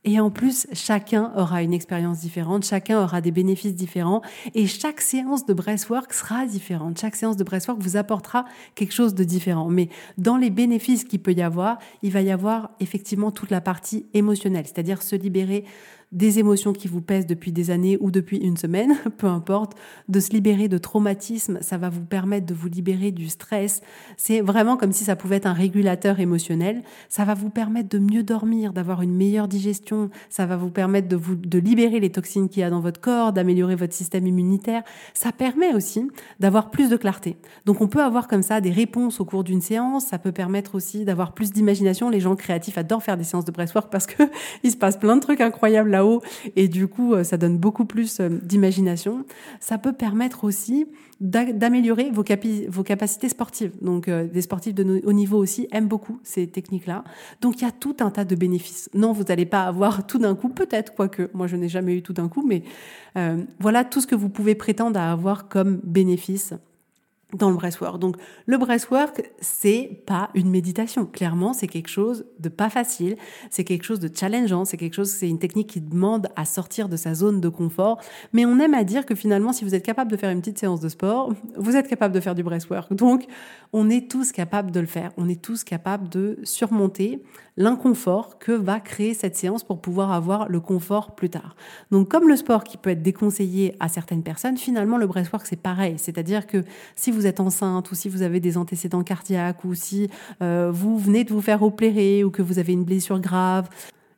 Et 0.05 0.21
en 0.21 0.31
plus, 0.31 0.67
chacun 0.75 1.33
aura 1.35 1.63
une 1.63 1.73
expérience 1.73 2.21
différente, 2.21 2.67
chacun 2.67 3.03
aura 3.03 3.23
des 3.23 3.31
bénéfices 3.31 3.75
différents 3.75 4.21
et 4.55 4.67
chaque 4.67 5.01
séance 5.01 5.47
de 5.47 5.55
breathwork 5.55 6.13
sera 6.13 6.45
différente. 6.45 7.01
Chaque 7.01 7.17
séance 7.17 7.39
de 7.39 7.45
breathwork 7.45 7.81
vous 7.81 7.97
apportera 7.97 8.45
quelque 8.75 8.93
chose 8.93 9.15
de 9.15 9.25
différent. 9.25 9.71
Mais 9.71 9.89
dans 10.19 10.37
les 10.37 10.51
bénéfices 10.51 11.05
qu'il 11.05 11.23
peut 11.23 11.33
y 11.33 11.41
avoir, 11.41 11.79
il 12.03 12.13
va 12.13 12.21
y 12.21 12.31
avoir 12.31 12.73
effectivement 12.79 13.31
toute 13.31 13.49
la 13.49 13.63
partie 13.63 14.05
émotionnelle, 14.13 14.67
c'est-à-dire 14.67 15.01
se 15.01 15.17
libérer 15.17 15.65
des 16.13 16.39
émotions 16.39 16.73
qui 16.73 16.89
vous 16.89 17.01
pèsent 17.01 17.27
depuis 17.27 17.53
des 17.53 17.71
années 17.71 17.97
ou 18.01 18.11
depuis 18.11 18.37
une 18.37 18.57
semaine, 18.57 18.95
peu 19.19 19.27
importe, 19.27 19.73
de 20.09 20.21
se 20.21 20.31
libérer 20.31 20.69
de 20.69 20.79
traumatismes, 20.79 21.59
ça 21.63 21.79
va 21.79 21.89
vous 21.89 22.05
permettre 22.05 22.47
de 22.47 22.55
vous 22.55 22.69
libérer 22.69 23.11
du 23.11 23.29
stress. 23.29 23.83
C'est 24.17 24.41
vraiment 24.41 24.77
comme 24.77 24.93
si 24.93 25.05
ça 25.05 25.17
pouvait 25.17 25.37
être 25.37 25.47
un 25.47 25.53
régulateur 25.53 26.21
émotionnel. 26.21 26.83
Ça 27.09 27.25
va 27.25 27.35
vous 27.35 27.51
permettre 27.51 27.89
de 27.89 27.99
mieux 27.99 28.23
dormir, 28.23 28.73
d'avoir 28.73 29.03
une 29.03 29.15
meilleure 29.15 29.49
digestion. 29.49 30.11
Ça 30.29 30.47
va 30.47 30.57
vous 30.57 30.71
permettre 30.71 31.09
de 31.09 31.17
vous 31.17 31.35
de 31.35 31.59
libérer 31.59 31.99
les 31.99 32.11
toxines 32.11 32.49
qu'il 32.49 32.61
y 32.61 32.65
a 32.65 32.71
dans 32.71 32.81
votre 32.81 33.01
corps, 33.01 33.33
d'améliorer 33.33 33.75
votre 33.75 33.95
système 33.95 34.27
immunitaire. 34.27 34.83
Ça 35.15 35.33
permet 35.33 35.75
aussi 35.75 36.07
d'avoir 36.41 36.71
plus 36.71 36.91
de 36.91 36.97
clarté. 36.97 37.37
Donc 37.65 37.81
on 37.81 37.89
peut 37.89 38.03
avoir 38.03 38.29
comme 38.29 38.43
ça 38.43 38.61
des 38.61 38.71
réponses 38.71 39.21
au 39.21 39.25
cours 39.25 39.45
d'une 39.45 39.63
séance. 39.63 40.07
Ça 40.07 40.19
peut 40.19 40.33
permettre 40.33 40.75
aussi 40.75 41.05
d'avoir 41.05 41.33
plus 41.33 41.53
d'imagination. 41.53 42.11
Les 42.11 42.21
gens 42.21 42.37
créatifs 42.37 42.77
adorent 42.77 43.03
faire 43.03 43.17
des 43.17 43.25
séances 43.25 43.45
de 43.45 43.53
breathwork 43.53 43.91
parce 43.91 44.07
que 44.07 44.23
il 44.63 44.71
se 44.71 44.77
passe 44.77 44.99
plein 44.99 45.17
de 45.17 45.21
trucs 45.21 45.41
incroyables 45.41 45.91
là 45.91 46.02
et 46.57 46.69
du 46.69 46.89
coup 46.89 47.15
euh, 47.15 47.25
ça 47.25 47.37
donne 47.37 47.59
beaucoup 47.59 47.85
plus 47.85 48.21
euh, 48.21 48.29
d'imagination. 48.29 49.25
Ça 49.61 49.79
peut 49.79 49.93
permettre 49.93 50.45
aussi 50.45 50.87
d'améliorer 51.21 52.11
vos, 52.11 52.25
capacités 52.25 53.29
sportives. 53.29 53.73
Donc 53.81 54.09
euh, 54.09 54.27
des 54.27 54.43
sportifs 54.43 54.75
de 54.75 55.03
haut 55.05 55.13
niveau 55.13 55.39
aussi 55.39 55.69
aiment 55.71 55.87
beaucoup 55.87 56.19
ces 56.25 56.49
techniques-là. 56.49 57.05
Donc 57.41 57.61
il 57.61 57.65
y 57.65 57.69
a 57.69 57.71
tout 57.71 57.97
un 58.01 58.11
tas 58.11 58.25
de 58.25 58.35
bénéfices. 58.35 58.91
Non, 58.95 59.13
vous 59.13 59.25
n'allez 59.25 59.47
pas 59.47 59.63
avoir 59.63 60.07
tout 60.07 60.19
d'un 60.19 60.35
coup, 60.35 60.49
peut-être, 60.49 60.95
quoique 60.95 61.31
moi 61.33 61.47
je 61.47 61.57
n'ai 61.57 61.69
jamais 61.69 61.97
eu 61.97 62.03
tout 62.03 62.13
d'un 62.13 62.29
coup, 62.29 62.45
mais 62.47 62.63
voilà 63.61 63.85
tout 63.85 64.01
ce 64.01 64.07
que 64.07 64.15
vous 64.15 64.31
pouvez 64.31 64.55
prétendre 64.55 64.99
à 64.99 65.13
avoir 65.13 65.49
comme 65.49 65.81
bénéfice 65.85 66.55
dans 67.33 67.51
le 67.51 67.57
breathwork. 67.57 67.99
Donc 67.99 68.17
le 68.47 68.59
breathwork, 68.59 69.31
c'est 69.41 70.03
pas 70.07 70.31
une 70.35 70.51
méditation. 70.51 71.07
Clairement, 71.07 71.53
c'est 71.53 71.67
quelque 71.67 71.89
chose 71.89 72.27
de 72.39 72.49
pas 72.49 72.71
facile, 72.71 73.17
c'est 73.51 73.65
quelque 73.65 73.85
chose 73.85 74.01
de 74.01 74.11
challengeant, 74.15 74.65
c'est 74.65 74.77
quelque 74.77 74.95
chose, 74.95 75.11
c'est 75.11 75.29
une 75.29 75.39
technique 75.39 75.69
qui 75.69 75.81
demande 75.81 76.29
à 76.37 76.45
sortir 76.45 76.89
de 76.89 76.97
sa 76.97 77.15
zone 77.15 77.41
de 77.41 77.49
confort. 77.49 78.01
Mais 78.33 78.45
on 78.45 78.59
aime 78.59 78.75
à 78.75 78.85
dire 78.85 79.07
que 79.07 79.15
finalement, 79.15 79.53
si 79.53 79.65
vous 79.65 79.75
êtes 79.75 79.85
capable 79.85 80.11
de 80.11 80.17
faire 80.17 80.31
une 80.31 80.41
petite 80.41 80.59
séance 80.59 80.81
de 80.81 80.89
sport, 80.89 81.33
vous 81.57 81.77
êtes 81.77 81.89
capable 81.89 82.15
de 82.15 82.21
faire 82.21 82.35
du 82.35 82.43
breathwork. 82.43 82.93
Donc, 82.93 83.27
on 83.73 83.89
est 83.89 84.11
tous 84.11 84.33
capables 84.33 84.71
de 84.71 84.81
le 84.81 84.87
faire. 84.87 85.13
On 85.17 85.29
est 85.29 85.41
tous 85.41 85.65
capables 85.65 86.09
de 86.09 86.39
surmonter 86.45 87.23
l'inconfort 87.57 88.39
que 88.39 88.53
va 88.53 88.81
créer 88.81 89.15
cette 89.15 89.37
séance 89.37 89.65
pour 89.65 89.81
pouvoir 89.81 90.13
avoir 90.13 90.49
le 90.49 90.61
confort 90.61 91.15
plus 91.15 91.31
tard. 91.31 91.57
Donc, 91.91 92.09
comme 92.09 92.29
le 92.29 92.37
sport 92.37 92.65
qui 92.65 92.77
peut 92.77 92.91
être 92.91 93.03
déconseillé 93.03 93.75
à 93.81 93.89
certaines 93.89 94.23
personnes, 94.23 94.57
finalement, 94.57 94.97
le 94.97 95.07
breathwork, 95.07 95.47
c'est 95.47 95.61
pareil. 95.61 95.95
C'est-à-dire 95.99 96.47
que 96.47 96.65
si 96.97 97.11
vous 97.11 97.27
êtes 97.27 97.41
enceinte 97.41 97.91
ou 97.91 97.95
si 97.95 98.09
vous 98.09 98.23
avez 98.23 98.41
des 98.41 98.57
antécédents 98.57 99.03
cardiaques 99.03 99.65
ou 99.65 99.75
si 99.75 100.09
euh, 100.43 100.71
vous 100.73 100.99
venez 100.99 101.25
de 101.25 101.33
vous 101.33 101.43
faire 101.43 101.63
opérer 101.63 102.25
ou 102.25 102.31
que 102.31 102.43
vous 102.43 102.59
avez 102.59 102.73
une 102.73 102.85
blessure 102.85 103.21
grave, 103.21 103.69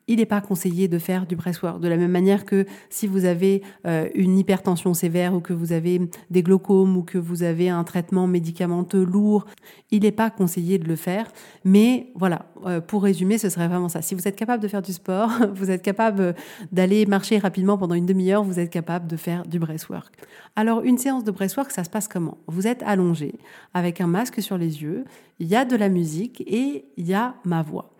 il 0.07 0.19
n'est 0.19 0.27
pas 0.27 0.41
conseillé 0.41 0.89
de 0.89 0.99
faire 0.99 1.27
du 1.27 1.37
breathwork. 1.37 1.81
De 1.81 1.89
la 1.89 1.97
même 1.97 2.11
manière 2.11 2.45
que 2.45 2.67
si 2.91 3.07
vous 3.07 3.25
avez 3.25 3.63
euh, 3.87 4.09
une 4.15 4.39
hypertension 4.39 4.95
sévère 4.95 5.35
ou 5.35 5.41
que 5.41 5.53
vous 5.53 5.73
avez 5.73 6.01
des 6.31 6.43
glaucomes 6.43 6.97
ou 6.97 7.03
que 7.03 7.19
vous 7.19 7.43
avez 7.43 7.69
un 7.69 7.85
traitement 7.85 8.27
médicamenteux 8.27 9.05
lourd, 9.05 9.47
il 9.91 10.03
n'est 10.03 10.13
pas 10.13 10.31
conseillé 10.31 10.79
de 10.79 10.87
le 10.87 10.97
faire. 10.97 11.31
Mais 11.65 12.09
voilà, 12.15 12.47
euh, 12.67 12.81
pour 12.81 13.03
résumer, 13.03 13.39
ce 13.39 13.49
serait 13.49 13.69
vraiment 13.69 13.89
ça. 13.89 14.03
Si 14.03 14.15
vous 14.15 14.29
êtes 14.29 14.37
capable 14.37 14.63
de 14.63 14.69
faire 14.69 14.83
du 14.83 14.93
sport, 14.93 15.31
vous 15.55 15.71
êtes 15.71 15.83
capable 15.83 16.35
d'aller 16.73 17.07
marcher 17.07 17.39
rapidement 17.39 17.79
pendant 17.79 17.95
une 17.95 18.07
demi-heure, 18.07 18.45
vous 18.45 18.59
êtes 18.59 18.71
capable 18.71 19.07
de 19.07 19.17
faire 19.17 19.47
du 19.47 19.59
breathwork. 19.59 20.15
Alors, 20.57 20.83
une 20.83 20.99
séance 20.99 21.25
de 21.25 21.31
breathwork, 21.31 21.71
ça 21.71 21.85
se 21.85 21.91
passe 21.91 22.09
comment? 22.09 22.39
Vous 22.47 22.67
êtes 22.67 22.83
allongé 22.85 23.35
avec 23.73 24.01
un 24.01 24.07
masque 24.07 24.43
sur 24.43 24.59
les 24.59 24.83
yeux, 24.83 25.05
il 25.39 25.49
y 25.49 25.57
a 25.57 25.65
de 25.65 25.77
la 25.77 25.89
musique 25.89 26.43
et 26.47 26.85
il 26.97 27.07
y 27.07 27.15
a 27.15 27.35
ma 27.45 27.63
voix. 27.63 27.91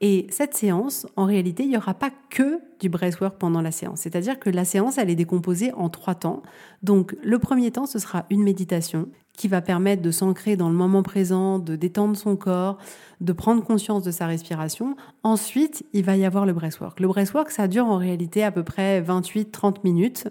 Et 0.00 0.26
cette 0.30 0.54
séance, 0.54 1.06
en 1.16 1.24
réalité, 1.24 1.62
il 1.62 1.70
n'y 1.70 1.76
aura 1.76 1.94
pas 1.94 2.10
que 2.30 2.60
du 2.80 2.88
breathwork 2.88 3.38
pendant 3.38 3.62
la 3.62 3.70
séance. 3.70 4.00
C'est-à-dire 4.00 4.38
que 4.38 4.50
la 4.50 4.64
séance, 4.64 4.98
elle 4.98 5.08
est 5.08 5.14
décomposée 5.14 5.72
en 5.74 5.88
trois 5.88 6.14
temps. 6.14 6.42
Donc, 6.82 7.16
le 7.22 7.38
premier 7.38 7.70
temps, 7.70 7.86
ce 7.86 7.98
sera 7.98 8.26
une 8.28 8.42
méditation 8.42 9.08
qui 9.36 9.48
va 9.48 9.60
permettre 9.60 10.02
de 10.02 10.10
s'ancrer 10.10 10.56
dans 10.56 10.68
le 10.68 10.74
moment 10.74 11.02
présent, 11.02 11.58
de 11.58 11.76
détendre 11.76 12.16
son 12.16 12.36
corps, 12.36 12.78
de 13.20 13.32
prendre 13.32 13.64
conscience 13.64 14.02
de 14.02 14.10
sa 14.10 14.26
respiration. 14.26 14.96
Ensuite, 15.22 15.84
il 15.92 16.04
va 16.04 16.16
y 16.16 16.24
avoir 16.24 16.46
le 16.46 16.52
breathwork. 16.52 17.00
Le 17.00 17.08
breathwork, 17.08 17.50
ça 17.50 17.66
dure 17.66 17.86
en 17.86 17.96
réalité 17.96 18.44
à 18.44 18.52
peu 18.52 18.62
près 18.62 19.00
28-30 19.00 19.76
minutes. 19.84 20.28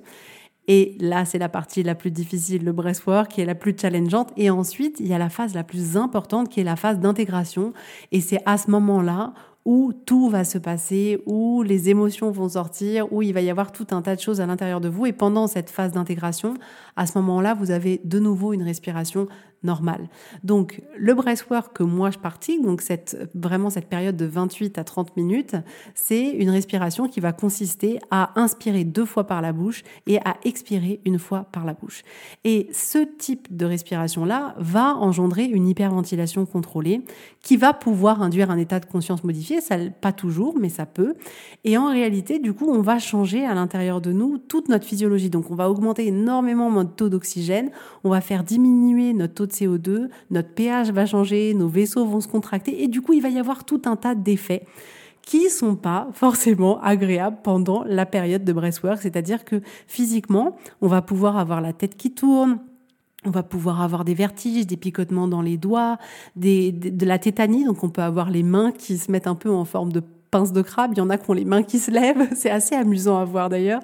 Et 0.68 0.96
là, 1.02 1.26
c'est 1.26 1.40
la 1.40 1.50
partie 1.50 1.84
la 1.84 1.96
plus 1.96 2.12
difficile, 2.12 2.64
le 2.64 2.72
breathwork, 2.72 3.32
qui 3.32 3.42
est 3.42 3.46
la 3.46 3.56
plus 3.56 3.76
challengeante. 3.78 4.32
Et 4.38 4.50
ensuite, 4.50 5.02
il 5.02 5.08
y 5.08 5.14
a 5.14 5.18
la 5.18 5.30
phase 5.30 5.54
la 5.54 5.66
plus 5.66 5.98
importante, 5.98 6.48
qui 6.48 6.62
est 6.62 6.64
la 6.64 6.78
phase 6.78 7.00
d'intégration. 7.00 7.74
Et 8.14 8.22
c'est 8.22 8.40
à 8.46 8.58
ce 8.58 8.72
moment-là 8.72 9.34
où 9.66 9.94
tout 9.94 10.30
va 10.30 10.44
se 10.44 10.58
passer, 10.58 11.22
où 11.26 11.64
les 11.64 11.90
émotions 11.90 12.32
vont 12.32 12.50
sortir, 12.50 13.12
où 13.14 13.22
il 13.22 13.34
va 13.34 13.42
y 13.42 13.50
avoir 13.50 13.72
tout 13.72 13.88
un 13.92 14.02
tas 14.02 14.16
de 14.16 14.22
choses 14.22 14.42
à 14.42 14.46
l'intérieur 14.46 14.82
de 14.82 14.90
vous. 14.90 15.06
Et 15.06 15.14
pendant 15.14 15.48
cette 15.48 15.70
phase 15.70 15.94
d'intégration, 15.94 16.56
à 16.96 17.06
ce 17.06 17.18
moment-là, 17.20 17.54
vous 17.54 17.72
avez 17.72 18.02
de 18.04 18.20
nouveau 18.20 18.54
une 18.54 18.64
respiration 18.64 19.28
normale. 19.64 20.10
Donc, 20.44 20.82
le 20.98 21.14
breathwork 21.14 21.74
que 21.74 21.84
moi 21.84 22.12
je 22.12 22.18
pratique, 22.18 22.62
donc 22.62 22.82
cette, 22.82 23.30
vraiment 23.34 23.70
cette 23.70 23.88
période 23.88 24.18
de 24.18 24.26
28 24.26 24.78
à 24.78 24.84
30 24.84 25.16
minutes, 25.18 25.56
c'est 25.96 26.30
une 26.30 26.50
respiration 26.50 27.08
qui 27.08 27.20
va 27.20 27.32
consister 27.32 28.00
à 28.12 28.40
inspirer 28.40 28.84
deux 28.84 29.06
fois 29.06 29.26
par 29.26 29.42
la 29.42 29.54
bouche 29.54 29.84
et 30.08 30.18
à 30.20 30.38
expirer 30.44 31.00
une 31.06 31.20
fois 31.20 31.48
par 31.52 31.66
la 31.66 31.74
bouche. 31.74 32.04
Et 32.44 32.70
ce 32.74 33.00
type 33.00 33.56
de 33.56 33.66
respiration-là 33.66 34.56
va 34.58 34.96
engendrer 34.96 35.46
une 35.46 35.68
hyperventilation 35.68 36.46
contrôlée 36.46 37.02
qui 37.42 37.58
va 37.58 37.74
pouvoir 37.74 38.22
induire 38.22 38.52
un 38.52 38.58
état 38.58 38.80
de 38.80 38.86
conscience 38.86 39.24
modifié 39.24 39.62
ça, 39.62 39.78
pas 40.02 40.12
toujours, 40.12 40.58
mais 40.60 40.70
ça 40.70 40.86
peut. 40.86 41.16
Et 41.64 41.78
en 41.78 41.92
réalité, 41.92 42.40
du 42.40 42.54
coup, 42.54 42.70
on 42.70 42.82
va 42.82 43.00
changer 43.00 43.46
à 43.46 43.54
l'intérieur 43.54 44.02
de 44.02 44.12
nous 44.12 44.38
toute 44.38 44.70
notre 44.70 44.86
physiologie. 44.86 45.30
Donc, 45.30 45.52
on 45.52 45.56
va 45.56 45.70
augmenter 45.70 46.08
énormément 46.08 46.72
notre 46.72 46.96
taux 46.96 47.10
d'oxygène, 47.10 47.72
on 48.04 48.10
va 48.10 48.22
faire 48.22 48.44
diminuer 48.44 49.14
notre 49.14 49.34
taux 49.34 49.46
de 49.46 49.53
CO2, 49.54 50.10
notre 50.32 50.50
pH 50.50 50.92
va 50.92 51.06
changer, 51.06 51.54
nos 51.54 51.68
vaisseaux 51.68 52.06
vont 52.06 52.22
se 52.22 52.28
contracter, 52.28 52.84
et 52.84 52.88
du 52.88 53.02
coup, 53.02 53.14
il 53.14 53.22
va 53.22 53.30
y 53.30 53.40
avoir 53.40 53.64
tout 53.64 53.82
un 53.86 53.96
tas 53.96 54.16
d'effets 54.16 54.66
qui 55.22 55.50
sont 55.50 55.76
pas 55.76 56.10
forcément 56.14 56.82
agréables 56.82 57.38
pendant 57.44 57.84
la 57.86 58.06
période 58.06 58.44
de 58.44 58.54
breathwork, 58.54 59.02
c'est-à-dire 59.02 59.46
que 59.46 59.62
physiquement, 59.88 60.58
on 60.82 60.88
va 60.88 61.02
pouvoir 61.02 61.38
avoir 61.38 61.62
la 61.62 61.74
tête 61.74 61.96
qui 61.96 62.14
tourne, 62.14 62.60
on 63.26 63.32
va 63.32 63.44
pouvoir 63.44 63.82
avoir 63.82 64.04
des 64.04 64.14
vertiges, 64.14 64.68
des 64.68 64.78
picotements 64.78 65.28
dans 65.28 65.42
les 65.42 65.58
doigts, 65.58 65.98
de 66.36 67.06
la 67.06 67.20
tétanie. 67.20 67.64
Donc 67.64 67.84
on 67.84 67.90
peut 67.90 68.02
avoir 68.02 68.30
les 68.30 68.44
mains 68.44 68.72
qui 68.72 68.98
se 68.98 69.12
mettent 69.12 69.28
un 69.28 69.36
peu 69.36 69.50
en 69.50 69.66
forme 69.66 69.94
de 69.94 70.02
pince 70.34 70.52
de 70.52 70.64
crabe. 70.64 70.94
Il 70.94 70.98
y 70.98 71.02
en 71.02 71.12
a 71.12 71.18
qui 71.18 71.30
ont 71.30 71.34
les 71.34 71.46
mains 71.46 71.62
qui 71.62 71.78
se 71.78 71.92
lèvent. 71.92 72.28
C'est 72.36 72.50
assez 72.50 72.74
amusant 72.76 73.20
à 73.20 73.26
voir 73.26 73.50
d'ailleurs. 73.50 73.82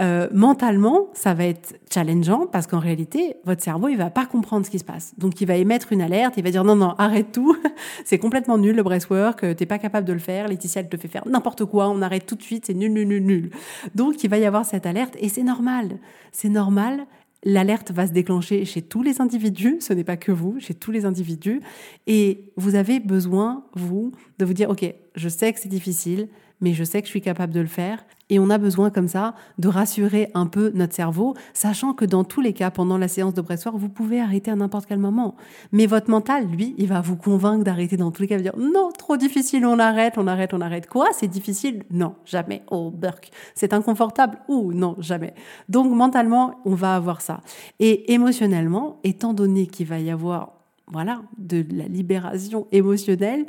Euh, 0.00 0.28
mentalement, 0.32 1.06
ça 1.14 1.34
va 1.34 1.44
être 1.44 1.78
challengeant 1.92 2.46
parce 2.50 2.66
qu'en 2.66 2.80
réalité, 2.80 3.36
votre 3.44 3.62
cerveau, 3.62 3.86
il 3.88 3.96
va 3.96 4.10
pas 4.10 4.26
comprendre 4.26 4.66
ce 4.66 4.70
qui 4.70 4.80
se 4.80 4.84
passe. 4.84 5.14
Donc 5.18 5.40
il 5.40 5.46
va 5.46 5.54
émettre 5.54 5.92
une 5.92 6.02
alerte. 6.02 6.34
Il 6.36 6.42
va 6.42 6.50
dire 6.50 6.64
non, 6.64 6.74
non, 6.74 6.94
arrête 6.98 7.30
tout. 7.30 7.56
c'est 8.04 8.18
complètement 8.18 8.58
nul 8.58 8.74
le 8.74 8.82
breathwork. 8.82 9.56
T'es 9.56 9.66
pas 9.66 9.78
capable 9.78 10.06
de 10.06 10.12
le 10.12 10.18
faire. 10.18 10.48
Laetitia, 10.48 10.80
elle 10.82 10.88
te 10.88 10.96
fait 10.96 11.08
faire 11.08 11.26
n'importe 11.28 11.64
quoi. 11.64 11.88
On 11.88 12.02
arrête 12.02 12.26
tout 12.26 12.34
de 12.34 12.42
suite. 12.42 12.66
C'est 12.66 12.74
nul, 12.74 12.92
nul, 12.92 13.06
nul, 13.06 13.24
nul. 13.24 13.50
Donc 13.94 14.24
il 14.24 14.30
va 14.30 14.38
y 14.38 14.46
avoir 14.46 14.64
cette 14.64 14.86
alerte 14.86 15.16
et 15.20 15.28
c'est 15.28 15.44
normal. 15.44 15.98
C'est 16.32 16.48
normal 16.48 17.06
l'alerte 17.44 17.92
va 17.92 18.06
se 18.06 18.12
déclencher 18.12 18.64
chez 18.64 18.82
tous 18.82 19.02
les 19.02 19.20
individus, 19.20 19.76
ce 19.80 19.92
n'est 19.92 20.04
pas 20.04 20.16
que 20.16 20.32
vous, 20.32 20.58
chez 20.58 20.74
tous 20.74 20.90
les 20.90 21.04
individus, 21.04 21.60
et 22.06 22.52
vous 22.56 22.74
avez 22.74 23.00
besoin, 23.00 23.64
vous, 23.74 24.12
de 24.38 24.44
vous 24.44 24.54
dire, 24.54 24.70
OK, 24.70 24.84
je 25.14 25.28
sais 25.28 25.52
que 25.52 25.60
c'est 25.60 25.68
difficile, 25.68 26.28
mais 26.64 26.72
je 26.72 26.82
sais 26.82 27.02
que 27.02 27.06
je 27.06 27.10
suis 27.10 27.20
capable 27.20 27.52
de 27.52 27.60
le 27.60 27.66
faire. 27.66 28.04
Et 28.30 28.38
on 28.38 28.48
a 28.48 28.56
besoin 28.56 28.88
comme 28.88 29.06
ça 29.06 29.34
de 29.58 29.68
rassurer 29.68 30.30
un 30.32 30.46
peu 30.46 30.72
notre 30.74 30.94
cerveau, 30.94 31.34
sachant 31.52 31.92
que 31.92 32.06
dans 32.06 32.24
tous 32.24 32.40
les 32.40 32.54
cas, 32.54 32.70
pendant 32.70 32.96
la 32.96 33.06
séance 33.06 33.34
de 33.34 33.42
breathwork, 33.42 33.76
vous 33.76 33.90
pouvez 33.90 34.18
arrêter 34.18 34.50
à 34.50 34.56
n'importe 34.56 34.86
quel 34.86 34.98
moment. 34.98 35.36
Mais 35.72 35.84
votre 35.84 36.08
mental, 36.08 36.46
lui, 36.46 36.74
il 36.78 36.86
va 36.86 37.02
vous 37.02 37.16
convaincre 37.16 37.64
d'arrêter 37.64 37.98
dans 37.98 38.10
tous 38.10 38.22
les 38.22 38.28
cas. 38.28 38.36
Il 38.36 38.44
va 38.44 38.50
dire 38.50 38.58
non, 38.58 38.88
trop 38.96 39.18
difficile, 39.18 39.66
on 39.66 39.78
arrête, 39.78 40.14
on 40.16 40.26
arrête, 40.26 40.54
on 40.54 40.62
arrête. 40.62 40.88
Quoi? 40.88 41.08
C'est 41.12 41.28
difficile? 41.28 41.84
Non, 41.90 42.14
jamais. 42.24 42.62
Oh, 42.70 42.90
Burke. 42.90 43.30
C'est 43.54 43.74
inconfortable? 43.74 44.38
Ou 44.48 44.72
non, 44.72 44.96
jamais. 45.00 45.34
Donc 45.68 45.92
mentalement, 45.92 46.62
on 46.64 46.74
va 46.74 46.96
avoir 46.96 47.20
ça. 47.20 47.42
Et 47.78 48.14
émotionnellement, 48.14 49.00
étant 49.04 49.34
donné 49.34 49.66
qu'il 49.66 49.86
va 49.86 49.98
y 49.98 50.10
avoir 50.10 50.54
voilà, 50.86 51.20
de 51.36 51.64
la 51.70 51.84
libération 51.84 52.68
émotionnelle, 52.72 53.44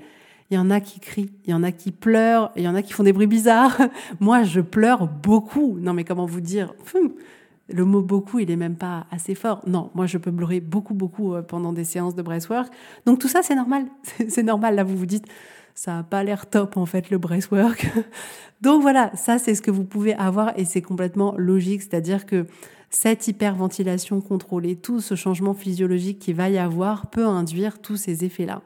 il 0.51 0.55
y 0.55 0.57
en 0.57 0.69
a 0.69 0.79
qui 0.79 0.99
crient, 0.99 1.31
il 1.45 1.51
y 1.51 1.53
en 1.53 1.63
a 1.63 1.71
qui 1.71 1.91
pleurent, 1.91 2.51
il 2.55 2.63
y 2.63 2.67
en 2.67 2.75
a 2.75 2.81
qui 2.81 2.93
font 2.93 3.03
des 3.03 3.13
bruits 3.13 3.27
bizarres. 3.27 3.77
Moi, 4.19 4.43
je 4.43 4.61
pleure 4.61 5.07
beaucoup. 5.07 5.77
Non, 5.79 5.93
mais 5.93 6.03
comment 6.03 6.25
vous 6.25 6.41
dire? 6.41 6.73
Le 7.67 7.83
mot 7.83 8.01
beaucoup, 8.01 8.39
il 8.39 8.51
est 8.51 8.55
même 8.55 8.75
pas 8.75 9.07
assez 9.09 9.33
fort. 9.33 9.61
Non, 9.65 9.89
moi, 9.95 10.05
je 10.05 10.19
peux 10.19 10.31
pleurer 10.31 10.59
beaucoup, 10.59 10.93
beaucoup 10.93 11.33
euh, 11.33 11.41
pendant 11.41 11.73
des 11.73 11.83
séances 11.83 12.13
de 12.13 12.21
breathwork. 12.21 12.71
Donc 13.07 13.17
tout 13.17 13.27
ça, 13.27 13.41
c'est 13.41 13.55
normal. 13.55 13.87
C'est 14.29 14.43
normal. 14.43 14.75
Là, 14.75 14.83
vous 14.83 14.95
vous 14.95 15.07
dites, 15.07 15.25
ça 15.73 15.99
a 15.99 16.03
pas 16.03 16.23
l'air 16.23 16.47
top 16.47 16.77
en 16.77 16.85
fait 16.85 17.09
le 17.09 17.17
breathwork. 17.17 17.87
Donc 18.61 18.81
voilà, 18.81 19.11
ça 19.15 19.37
c'est 19.37 19.53
ce 19.53 19.61
que 19.61 19.71
vous 19.71 19.83
pouvez 19.83 20.13
avoir 20.13 20.57
et 20.57 20.65
c'est 20.65 20.81
complètement 20.81 21.35
logique, 21.37 21.81
c'est-à-dire 21.81 22.25
que 22.25 22.45
cette 22.95 23.27
hyperventilation 23.27 24.21
contrôlée, 24.21 24.77
tout 24.77 25.01
ce 25.01 25.15
changement 25.15 25.53
physiologique 25.53 26.17
qui 26.17 26.31
va 26.31 26.49
y 26.49 26.57
avoir 26.57 27.07
peut 27.07 27.25
induire 27.25 27.79
tous 27.79 27.97
ces 27.97 28.23
effets-là. 28.23 28.61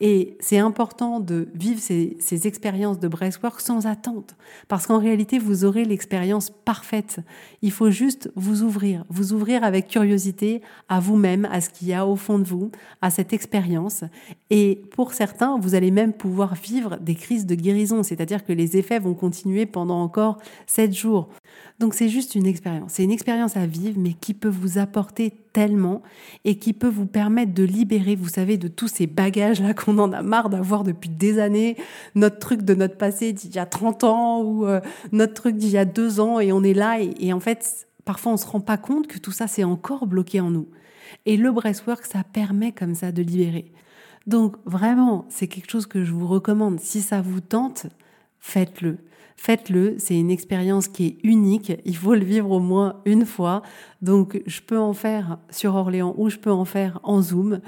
Et 0.00 0.38
c'est 0.40 0.56
important 0.56 1.20
de 1.20 1.48
vivre 1.54 1.78
ces, 1.78 2.16
expériences 2.46 2.98
de 2.98 3.08
breathwork 3.08 3.60
sans 3.60 3.86
attente, 3.86 4.36
parce 4.68 4.86
qu'en 4.86 4.98
réalité, 4.98 5.38
vous 5.38 5.66
aurez 5.66 5.84
l'expérience 5.84 6.48
parfaite. 6.48 7.18
Il 7.60 7.72
faut 7.72 7.90
juste 7.90 8.32
vous 8.36 8.62
ouvrir, 8.62 9.04
vous 9.10 9.34
ouvrir 9.34 9.62
avec 9.64 9.88
curiosité 9.88 10.62
à 10.88 10.98
vous-même, 10.98 11.46
à 11.52 11.60
ce 11.60 11.68
qu'il 11.68 11.88
y 11.88 11.92
a 11.92 12.06
au 12.06 12.16
fond 12.16 12.38
de 12.38 12.44
vous, 12.44 12.70
à 13.02 13.10
cette 13.10 13.34
expérience. 13.34 14.04
Et 14.48 14.80
pour 14.92 15.12
certains, 15.12 15.58
vous 15.58 15.74
allez 15.74 15.90
même 15.90 16.14
pouvoir 16.14 16.54
vivre 16.54 16.96
des 17.02 17.14
crises 17.14 17.44
de 17.44 17.54
guérison, 17.54 18.02
c'est-à-dire 18.02 18.46
que 18.46 18.54
les 18.54 18.78
effets 18.78 18.98
vont 18.98 19.14
continuer 19.14 19.66
pendant 19.66 20.00
encore 20.00 20.38
sept 20.66 20.94
jours. 20.94 21.28
Donc 21.80 21.94
c'est 21.94 22.08
juste 22.08 22.34
une 22.34 22.46
expérience. 22.46 22.92
C'est 22.92 23.04
une 23.04 23.10
expérience 23.10 23.56
à 23.56 23.66
vivre, 23.66 23.98
mais 23.98 24.12
qui 24.12 24.32
peut 24.32 24.48
vous 24.48 24.78
apporter 24.78 25.32
tellement 25.52 26.02
et 26.44 26.58
qui 26.58 26.72
peut 26.72 26.88
vous 26.88 27.06
permettre 27.06 27.52
de 27.52 27.64
libérer, 27.64 28.14
vous 28.14 28.28
savez, 28.28 28.56
de 28.58 28.68
tous 28.68 28.88
ces 28.88 29.06
bagages-là 29.06 29.74
qu'on 29.74 29.98
en 29.98 30.12
a 30.12 30.22
marre 30.22 30.50
d'avoir 30.50 30.84
depuis 30.84 31.10
des 31.10 31.38
années, 31.38 31.76
notre 32.14 32.38
truc 32.38 32.62
de 32.62 32.74
notre 32.74 32.96
passé 32.96 33.32
d'il 33.32 33.54
y 33.54 33.58
a 33.58 33.66
30 33.66 34.04
ans 34.04 34.42
ou 34.42 34.66
euh, 34.66 34.80
notre 35.12 35.34
truc 35.34 35.56
d'il 35.56 35.70
y 35.70 35.78
a 35.78 35.84
deux 35.84 36.20
ans 36.20 36.38
et 36.38 36.52
on 36.52 36.62
est 36.62 36.74
là 36.74 36.98
et, 37.00 37.32
en 37.32 37.40
fait, 37.40 37.88
parfois 38.04 38.32
on 38.32 38.36
se 38.36 38.46
rend 38.46 38.60
pas 38.60 38.76
compte 38.76 39.06
que 39.06 39.18
tout 39.18 39.32
ça 39.32 39.46
c'est 39.46 39.64
encore 39.64 40.06
bloqué 40.06 40.40
en 40.40 40.50
nous. 40.50 40.68
Et 41.26 41.36
le 41.36 41.52
breathwork, 41.52 42.04
ça 42.04 42.22
permet 42.24 42.72
comme 42.72 42.94
ça 42.94 43.12
de 43.12 43.22
libérer. 43.22 43.72
Donc 44.26 44.56
vraiment, 44.64 45.26
c'est 45.28 45.48
quelque 45.48 45.70
chose 45.70 45.86
que 45.86 46.04
je 46.04 46.12
vous 46.12 46.26
recommande. 46.26 46.80
Si 46.80 47.02
ça 47.02 47.20
vous 47.20 47.40
tente, 47.40 47.86
faites-le. 48.44 48.98
Faites-le, 49.36 49.96
c'est 49.98 50.16
une 50.16 50.30
expérience 50.30 50.86
qui 50.86 51.06
est 51.06 51.16
unique, 51.24 51.72
il 51.86 51.96
faut 51.96 52.14
le 52.14 52.24
vivre 52.24 52.50
au 52.50 52.60
moins 52.60 53.00
une 53.06 53.24
fois. 53.24 53.62
Donc 54.02 54.40
je 54.46 54.60
peux 54.60 54.78
en 54.78 54.92
faire 54.92 55.38
sur 55.50 55.74
Orléans 55.74 56.14
ou 56.18 56.28
je 56.28 56.36
peux 56.36 56.52
en 56.52 56.66
faire 56.66 57.00
en 57.02 57.22
Zoom. 57.22 57.60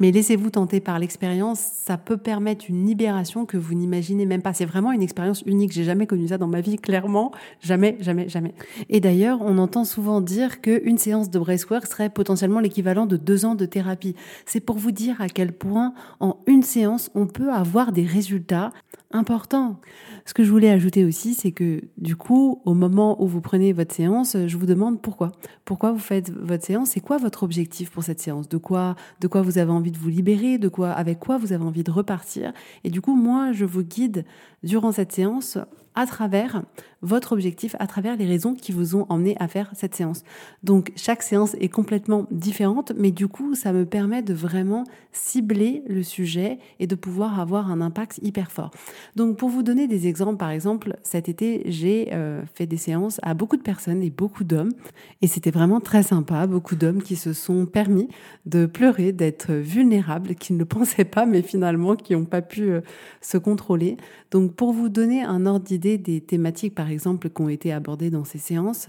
Mais 0.00 0.10
laissez-vous 0.10 0.50
tenter 0.50 0.80
par 0.80 0.98
l'expérience, 0.98 1.60
ça 1.60 1.96
peut 1.96 2.16
permettre 2.16 2.66
une 2.68 2.86
libération 2.86 3.46
que 3.46 3.56
vous 3.56 3.74
n'imaginez 3.74 4.26
même 4.26 4.42
pas. 4.42 4.52
C'est 4.52 4.64
vraiment 4.64 4.92
une 4.92 5.02
expérience 5.02 5.42
unique. 5.46 5.72
J'ai 5.72 5.84
jamais 5.84 6.06
connu 6.06 6.28
ça 6.28 6.38
dans 6.38 6.48
ma 6.48 6.60
vie, 6.60 6.76
clairement. 6.76 7.32
Jamais, 7.60 7.96
jamais, 8.00 8.28
jamais. 8.28 8.54
Et 8.88 9.00
d'ailleurs, 9.00 9.40
on 9.42 9.58
entend 9.58 9.84
souvent 9.84 10.20
dire 10.20 10.60
qu'une 10.60 10.98
séance 10.98 11.30
de 11.30 11.38
breathwork 11.38 11.86
serait 11.86 12.10
potentiellement 12.10 12.60
l'équivalent 12.60 13.06
de 13.06 13.16
deux 13.16 13.44
ans 13.44 13.54
de 13.54 13.66
thérapie. 13.66 14.14
C'est 14.46 14.60
pour 14.60 14.76
vous 14.76 14.90
dire 14.90 15.20
à 15.20 15.28
quel 15.28 15.52
point, 15.52 15.94
en 16.20 16.38
une 16.46 16.62
séance, 16.62 17.10
on 17.14 17.26
peut 17.26 17.52
avoir 17.52 17.92
des 17.92 18.04
résultats 18.04 18.72
importants. 19.12 19.80
Ce 20.26 20.34
que 20.34 20.42
je 20.42 20.50
voulais 20.50 20.70
ajouter 20.70 21.04
aussi, 21.04 21.34
c'est 21.34 21.52
que 21.52 21.82
du 21.98 22.16
coup, 22.16 22.60
au 22.64 22.74
moment 22.74 23.22
où 23.22 23.26
vous 23.26 23.40
prenez 23.40 23.72
votre 23.72 23.94
séance, 23.94 24.36
je 24.46 24.56
vous 24.56 24.66
demande 24.66 25.00
pourquoi. 25.00 25.32
Pourquoi 25.64 25.92
vous 25.92 25.98
faites 25.98 26.30
votre 26.30 26.64
séance? 26.64 26.90
C'est 26.90 27.00
quoi 27.00 27.18
votre 27.18 27.42
objectif 27.42 27.90
pour 27.90 28.02
cette 28.02 28.20
séance? 28.20 28.48
De 28.48 28.56
quoi, 28.56 28.96
de 29.20 29.28
quoi 29.28 29.42
vous 29.42 29.58
avez 29.58 29.70
envie 29.70 29.83
de 29.90 29.98
vous 29.98 30.08
libérer 30.08 30.58
De 30.58 30.68
quoi, 30.68 30.90
avec 30.90 31.18
quoi 31.18 31.38
vous 31.38 31.52
avez 31.52 31.64
envie 31.64 31.84
de 31.84 31.90
repartir. 31.90 32.52
Et 32.84 32.90
du 32.90 33.00
coup, 33.00 33.14
moi, 33.14 33.52
je 33.52 33.64
vous 33.64 33.82
guide 33.82 34.24
durant 34.62 34.92
cette 34.92 35.12
séance 35.12 35.58
à 35.94 36.06
travers 36.06 36.62
votre 37.04 37.32
objectif, 37.32 37.76
à 37.78 37.86
travers 37.86 38.16
les 38.16 38.24
raisons 38.24 38.54
qui 38.54 38.72
vous 38.72 38.96
ont 38.96 39.04
emmené 39.10 39.36
à 39.38 39.46
faire 39.46 39.70
cette 39.74 39.94
séance. 39.94 40.22
Donc 40.62 40.90
chaque 40.96 41.22
séance 41.22 41.54
est 41.60 41.68
complètement 41.68 42.26
différente, 42.30 42.92
mais 42.96 43.10
du 43.10 43.28
coup 43.28 43.54
ça 43.54 43.72
me 43.72 43.84
permet 43.84 44.22
de 44.22 44.32
vraiment 44.32 44.84
cibler 45.12 45.84
le 45.86 46.02
sujet 46.02 46.58
et 46.80 46.86
de 46.86 46.94
pouvoir 46.94 47.38
avoir 47.38 47.70
un 47.70 47.82
impact 47.82 48.18
hyper 48.22 48.50
fort. 48.50 48.70
Donc 49.16 49.36
pour 49.36 49.50
vous 49.50 49.62
donner 49.62 49.86
des 49.86 50.06
exemples, 50.06 50.38
par 50.38 50.50
exemple, 50.50 50.96
cet 51.02 51.28
été 51.28 51.62
j'ai 51.66 52.08
euh, 52.12 52.42
fait 52.54 52.66
des 52.66 52.78
séances 52.78 53.20
à 53.22 53.34
beaucoup 53.34 53.58
de 53.58 53.62
personnes 53.62 54.02
et 54.02 54.10
beaucoup 54.10 54.44
d'hommes, 54.44 54.72
et 55.20 55.26
c'était 55.26 55.50
vraiment 55.50 55.80
très 55.80 56.02
sympa, 56.02 56.46
beaucoup 56.46 56.74
d'hommes 56.74 57.02
qui 57.02 57.16
se 57.16 57.34
sont 57.34 57.66
permis 57.66 58.08
de 58.46 58.64
pleurer, 58.64 59.12
d'être 59.12 59.52
vulnérables, 59.52 60.34
qui 60.36 60.54
ne 60.54 60.58
le 60.58 60.64
pensaient 60.74 61.04
pas, 61.04 61.26
mais 61.26 61.42
finalement 61.42 61.96
qui 61.96 62.14
n'ont 62.14 62.24
pas 62.24 62.40
pu 62.42 62.70
euh, 62.70 62.80
se 63.20 63.36
contrôler. 63.36 63.98
Donc 64.30 64.54
pour 64.54 64.72
vous 64.72 64.88
donner 64.88 65.22
un 65.22 65.44
ordre 65.44 65.66
d'idée, 65.66 65.83
des 65.84 66.20
thématiques, 66.20 66.74
par 66.74 66.90
exemple, 66.90 67.30
qui 67.30 67.42
ont 67.42 67.48
été 67.48 67.72
abordées 67.72 68.10
dans 68.10 68.24
ces 68.24 68.38
séances, 68.38 68.88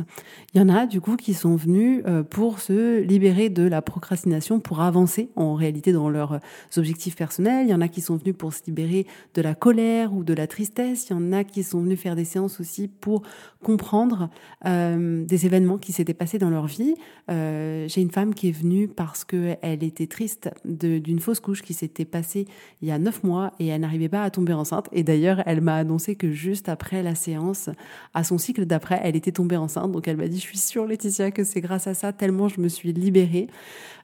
il 0.53 0.59
y 0.59 0.61
en 0.61 0.69
a 0.69 0.85
du 0.85 1.01
coup 1.01 1.15
qui 1.15 1.33
sont 1.33 1.55
venus 1.55 2.01
euh, 2.07 2.23
pour 2.23 2.59
se 2.59 3.01
libérer 3.01 3.49
de 3.49 3.63
la 3.63 3.81
procrastination, 3.81 4.59
pour 4.59 4.81
avancer 4.81 5.29
en 5.35 5.53
réalité 5.53 5.91
dans 5.91 6.09
leurs 6.09 6.39
objectifs 6.77 7.15
personnels. 7.15 7.67
Il 7.67 7.71
y 7.71 7.73
en 7.73 7.81
a 7.81 7.87
qui 7.87 8.01
sont 8.01 8.15
venus 8.15 8.35
pour 8.37 8.53
se 8.53 8.61
libérer 8.65 9.05
de 9.33 9.41
la 9.41 9.55
colère 9.55 10.13
ou 10.13 10.23
de 10.23 10.33
la 10.33 10.47
tristesse. 10.47 11.07
Il 11.09 11.13
y 11.13 11.15
en 11.15 11.31
a 11.31 11.43
qui 11.43 11.63
sont 11.63 11.81
venus 11.81 11.99
faire 11.99 12.15
des 12.15 12.25
séances 12.25 12.59
aussi 12.59 12.87
pour 12.87 13.23
comprendre 13.63 14.29
euh, 14.65 15.25
des 15.25 15.45
événements 15.45 15.77
qui 15.77 15.91
s'étaient 15.91 16.13
passés 16.13 16.37
dans 16.37 16.49
leur 16.49 16.67
vie. 16.67 16.95
Euh, 17.31 17.87
j'ai 17.87 18.01
une 18.01 18.11
femme 18.11 18.33
qui 18.33 18.49
est 18.49 18.57
venue 18.57 18.87
parce 18.87 19.25
qu'elle 19.25 19.83
était 19.83 20.07
triste 20.07 20.49
d'une 20.63 21.19
fausse 21.19 21.39
couche 21.39 21.61
qui 21.61 21.73
s'était 21.73 22.05
passée 22.05 22.45
il 22.81 22.87
y 22.87 22.91
a 22.91 22.99
neuf 22.99 23.23
mois 23.23 23.51
et 23.59 23.67
elle 23.67 23.81
n'arrivait 23.81 24.09
pas 24.09 24.23
à 24.23 24.29
tomber 24.29 24.53
enceinte. 24.53 24.87
Et 24.91 25.03
d'ailleurs, 25.03 25.41
elle 25.45 25.61
m'a 25.61 25.75
annoncé 25.75 26.15
que 26.15 26.31
juste 26.31 26.69
après 26.69 26.84
après 26.85 27.01
la 27.01 27.15
séance, 27.15 27.71
à 28.13 28.23
son 28.23 28.37
cycle 28.37 28.63
d'après, 28.67 29.01
elle 29.03 29.15
était 29.15 29.31
tombée 29.31 29.57
enceinte. 29.57 29.91
Donc 29.91 30.07
elle 30.07 30.17
m'a 30.17 30.27
dit, 30.27 30.37
je 30.37 30.43
suis 30.43 30.59
sûre 30.59 30.85
Laetitia 30.85 31.31
que 31.31 31.43
c'est 31.43 31.59
grâce 31.59 31.87
à 31.87 31.95
ça, 31.95 32.13
tellement 32.13 32.47
je 32.47 32.61
me 32.61 32.67
suis 32.67 32.93
libérée. 32.93 33.47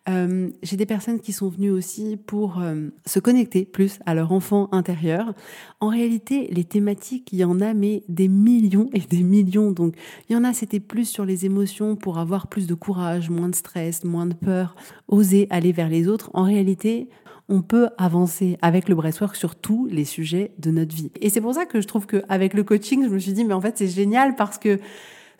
Euh, 0.09 0.49
j'ai 0.63 0.77
des 0.77 0.87
personnes 0.87 1.19
qui 1.19 1.31
sont 1.31 1.47
venues 1.49 1.69
aussi 1.69 2.17
pour 2.17 2.59
euh, 2.59 2.89
se 3.05 3.19
connecter 3.19 3.65
plus 3.65 3.99
à 4.07 4.15
leur 4.15 4.31
enfant 4.31 4.67
intérieur. 4.71 5.35
En 5.79 5.89
réalité, 5.89 6.47
les 6.49 6.63
thématiques, 6.63 7.31
il 7.31 7.37
y 7.37 7.43
en 7.43 7.61
a 7.61 7.75
mais 7.75 8.01
des 8.09 8.27
millions 8.27 8.89
et 8.93 8.99
des 9.01 9.21
millions. 9.21 9.69
Donc 9.69 9.93
il 10.27 10.33
y 10.33 10.35
en 10.35 10.43
a, 10.43 10.51
c'était 10.51 10.79
plus 10.79 11.05
sur 11.05 11.23
les 11.23 11.45
émotions 11.45 11.95
pour 11.95 12.17
avoir 12.17 12.47
plus 12.47 12.65
de 12.65 12.73
courage, 12.73 13.29
moins 13.29 13.49
de 13.49 13.55
stress, 13.55 14.03
moins 14.03 14.25
de 14.25 14.33
peur, 14.33 14.75
oser 15.07 15.45
aller 15.51 15.71
vers 15.71 15.89
les 15.89 16.07
autres. 16.07 16.31
En 16.33 16.45
réalité, 16.45 17.09
on 17.49 17.61
peut 17.61 17.89
avancer 17.97 18.57
avec 18.61 18.89
le 18.89 18.95
breathwork 18.95 19.35
sur 19.35 19.55
tous 19.55 19.87
les 19.87 20.05
sujets 20.05 20.51
de 20.59 20.71
notre 20.71 20.95
vie. 20.95 21.11
Et 21.21 21.29
c'est 21.29 21.41
pour 21.41 21.53
ça 21.53 21.65
que 21.65 21.81
je 21.81 21.87
trouve 21.87 22.07
qu'avec 22.07 22.53
le 22.53 22.63
coaching, 22.63 23.03
je 23.03 23.09
me 23.09 23.19
suis 23.19 23.33
dit, 23.33 23.43
mais 23.43 23.53
en 23.53 23.61
fait, 23.61 23.77
c'est 23.77 23.87
génial 23.87 24.35
parce 24.35 24.57
que 24.57 24.79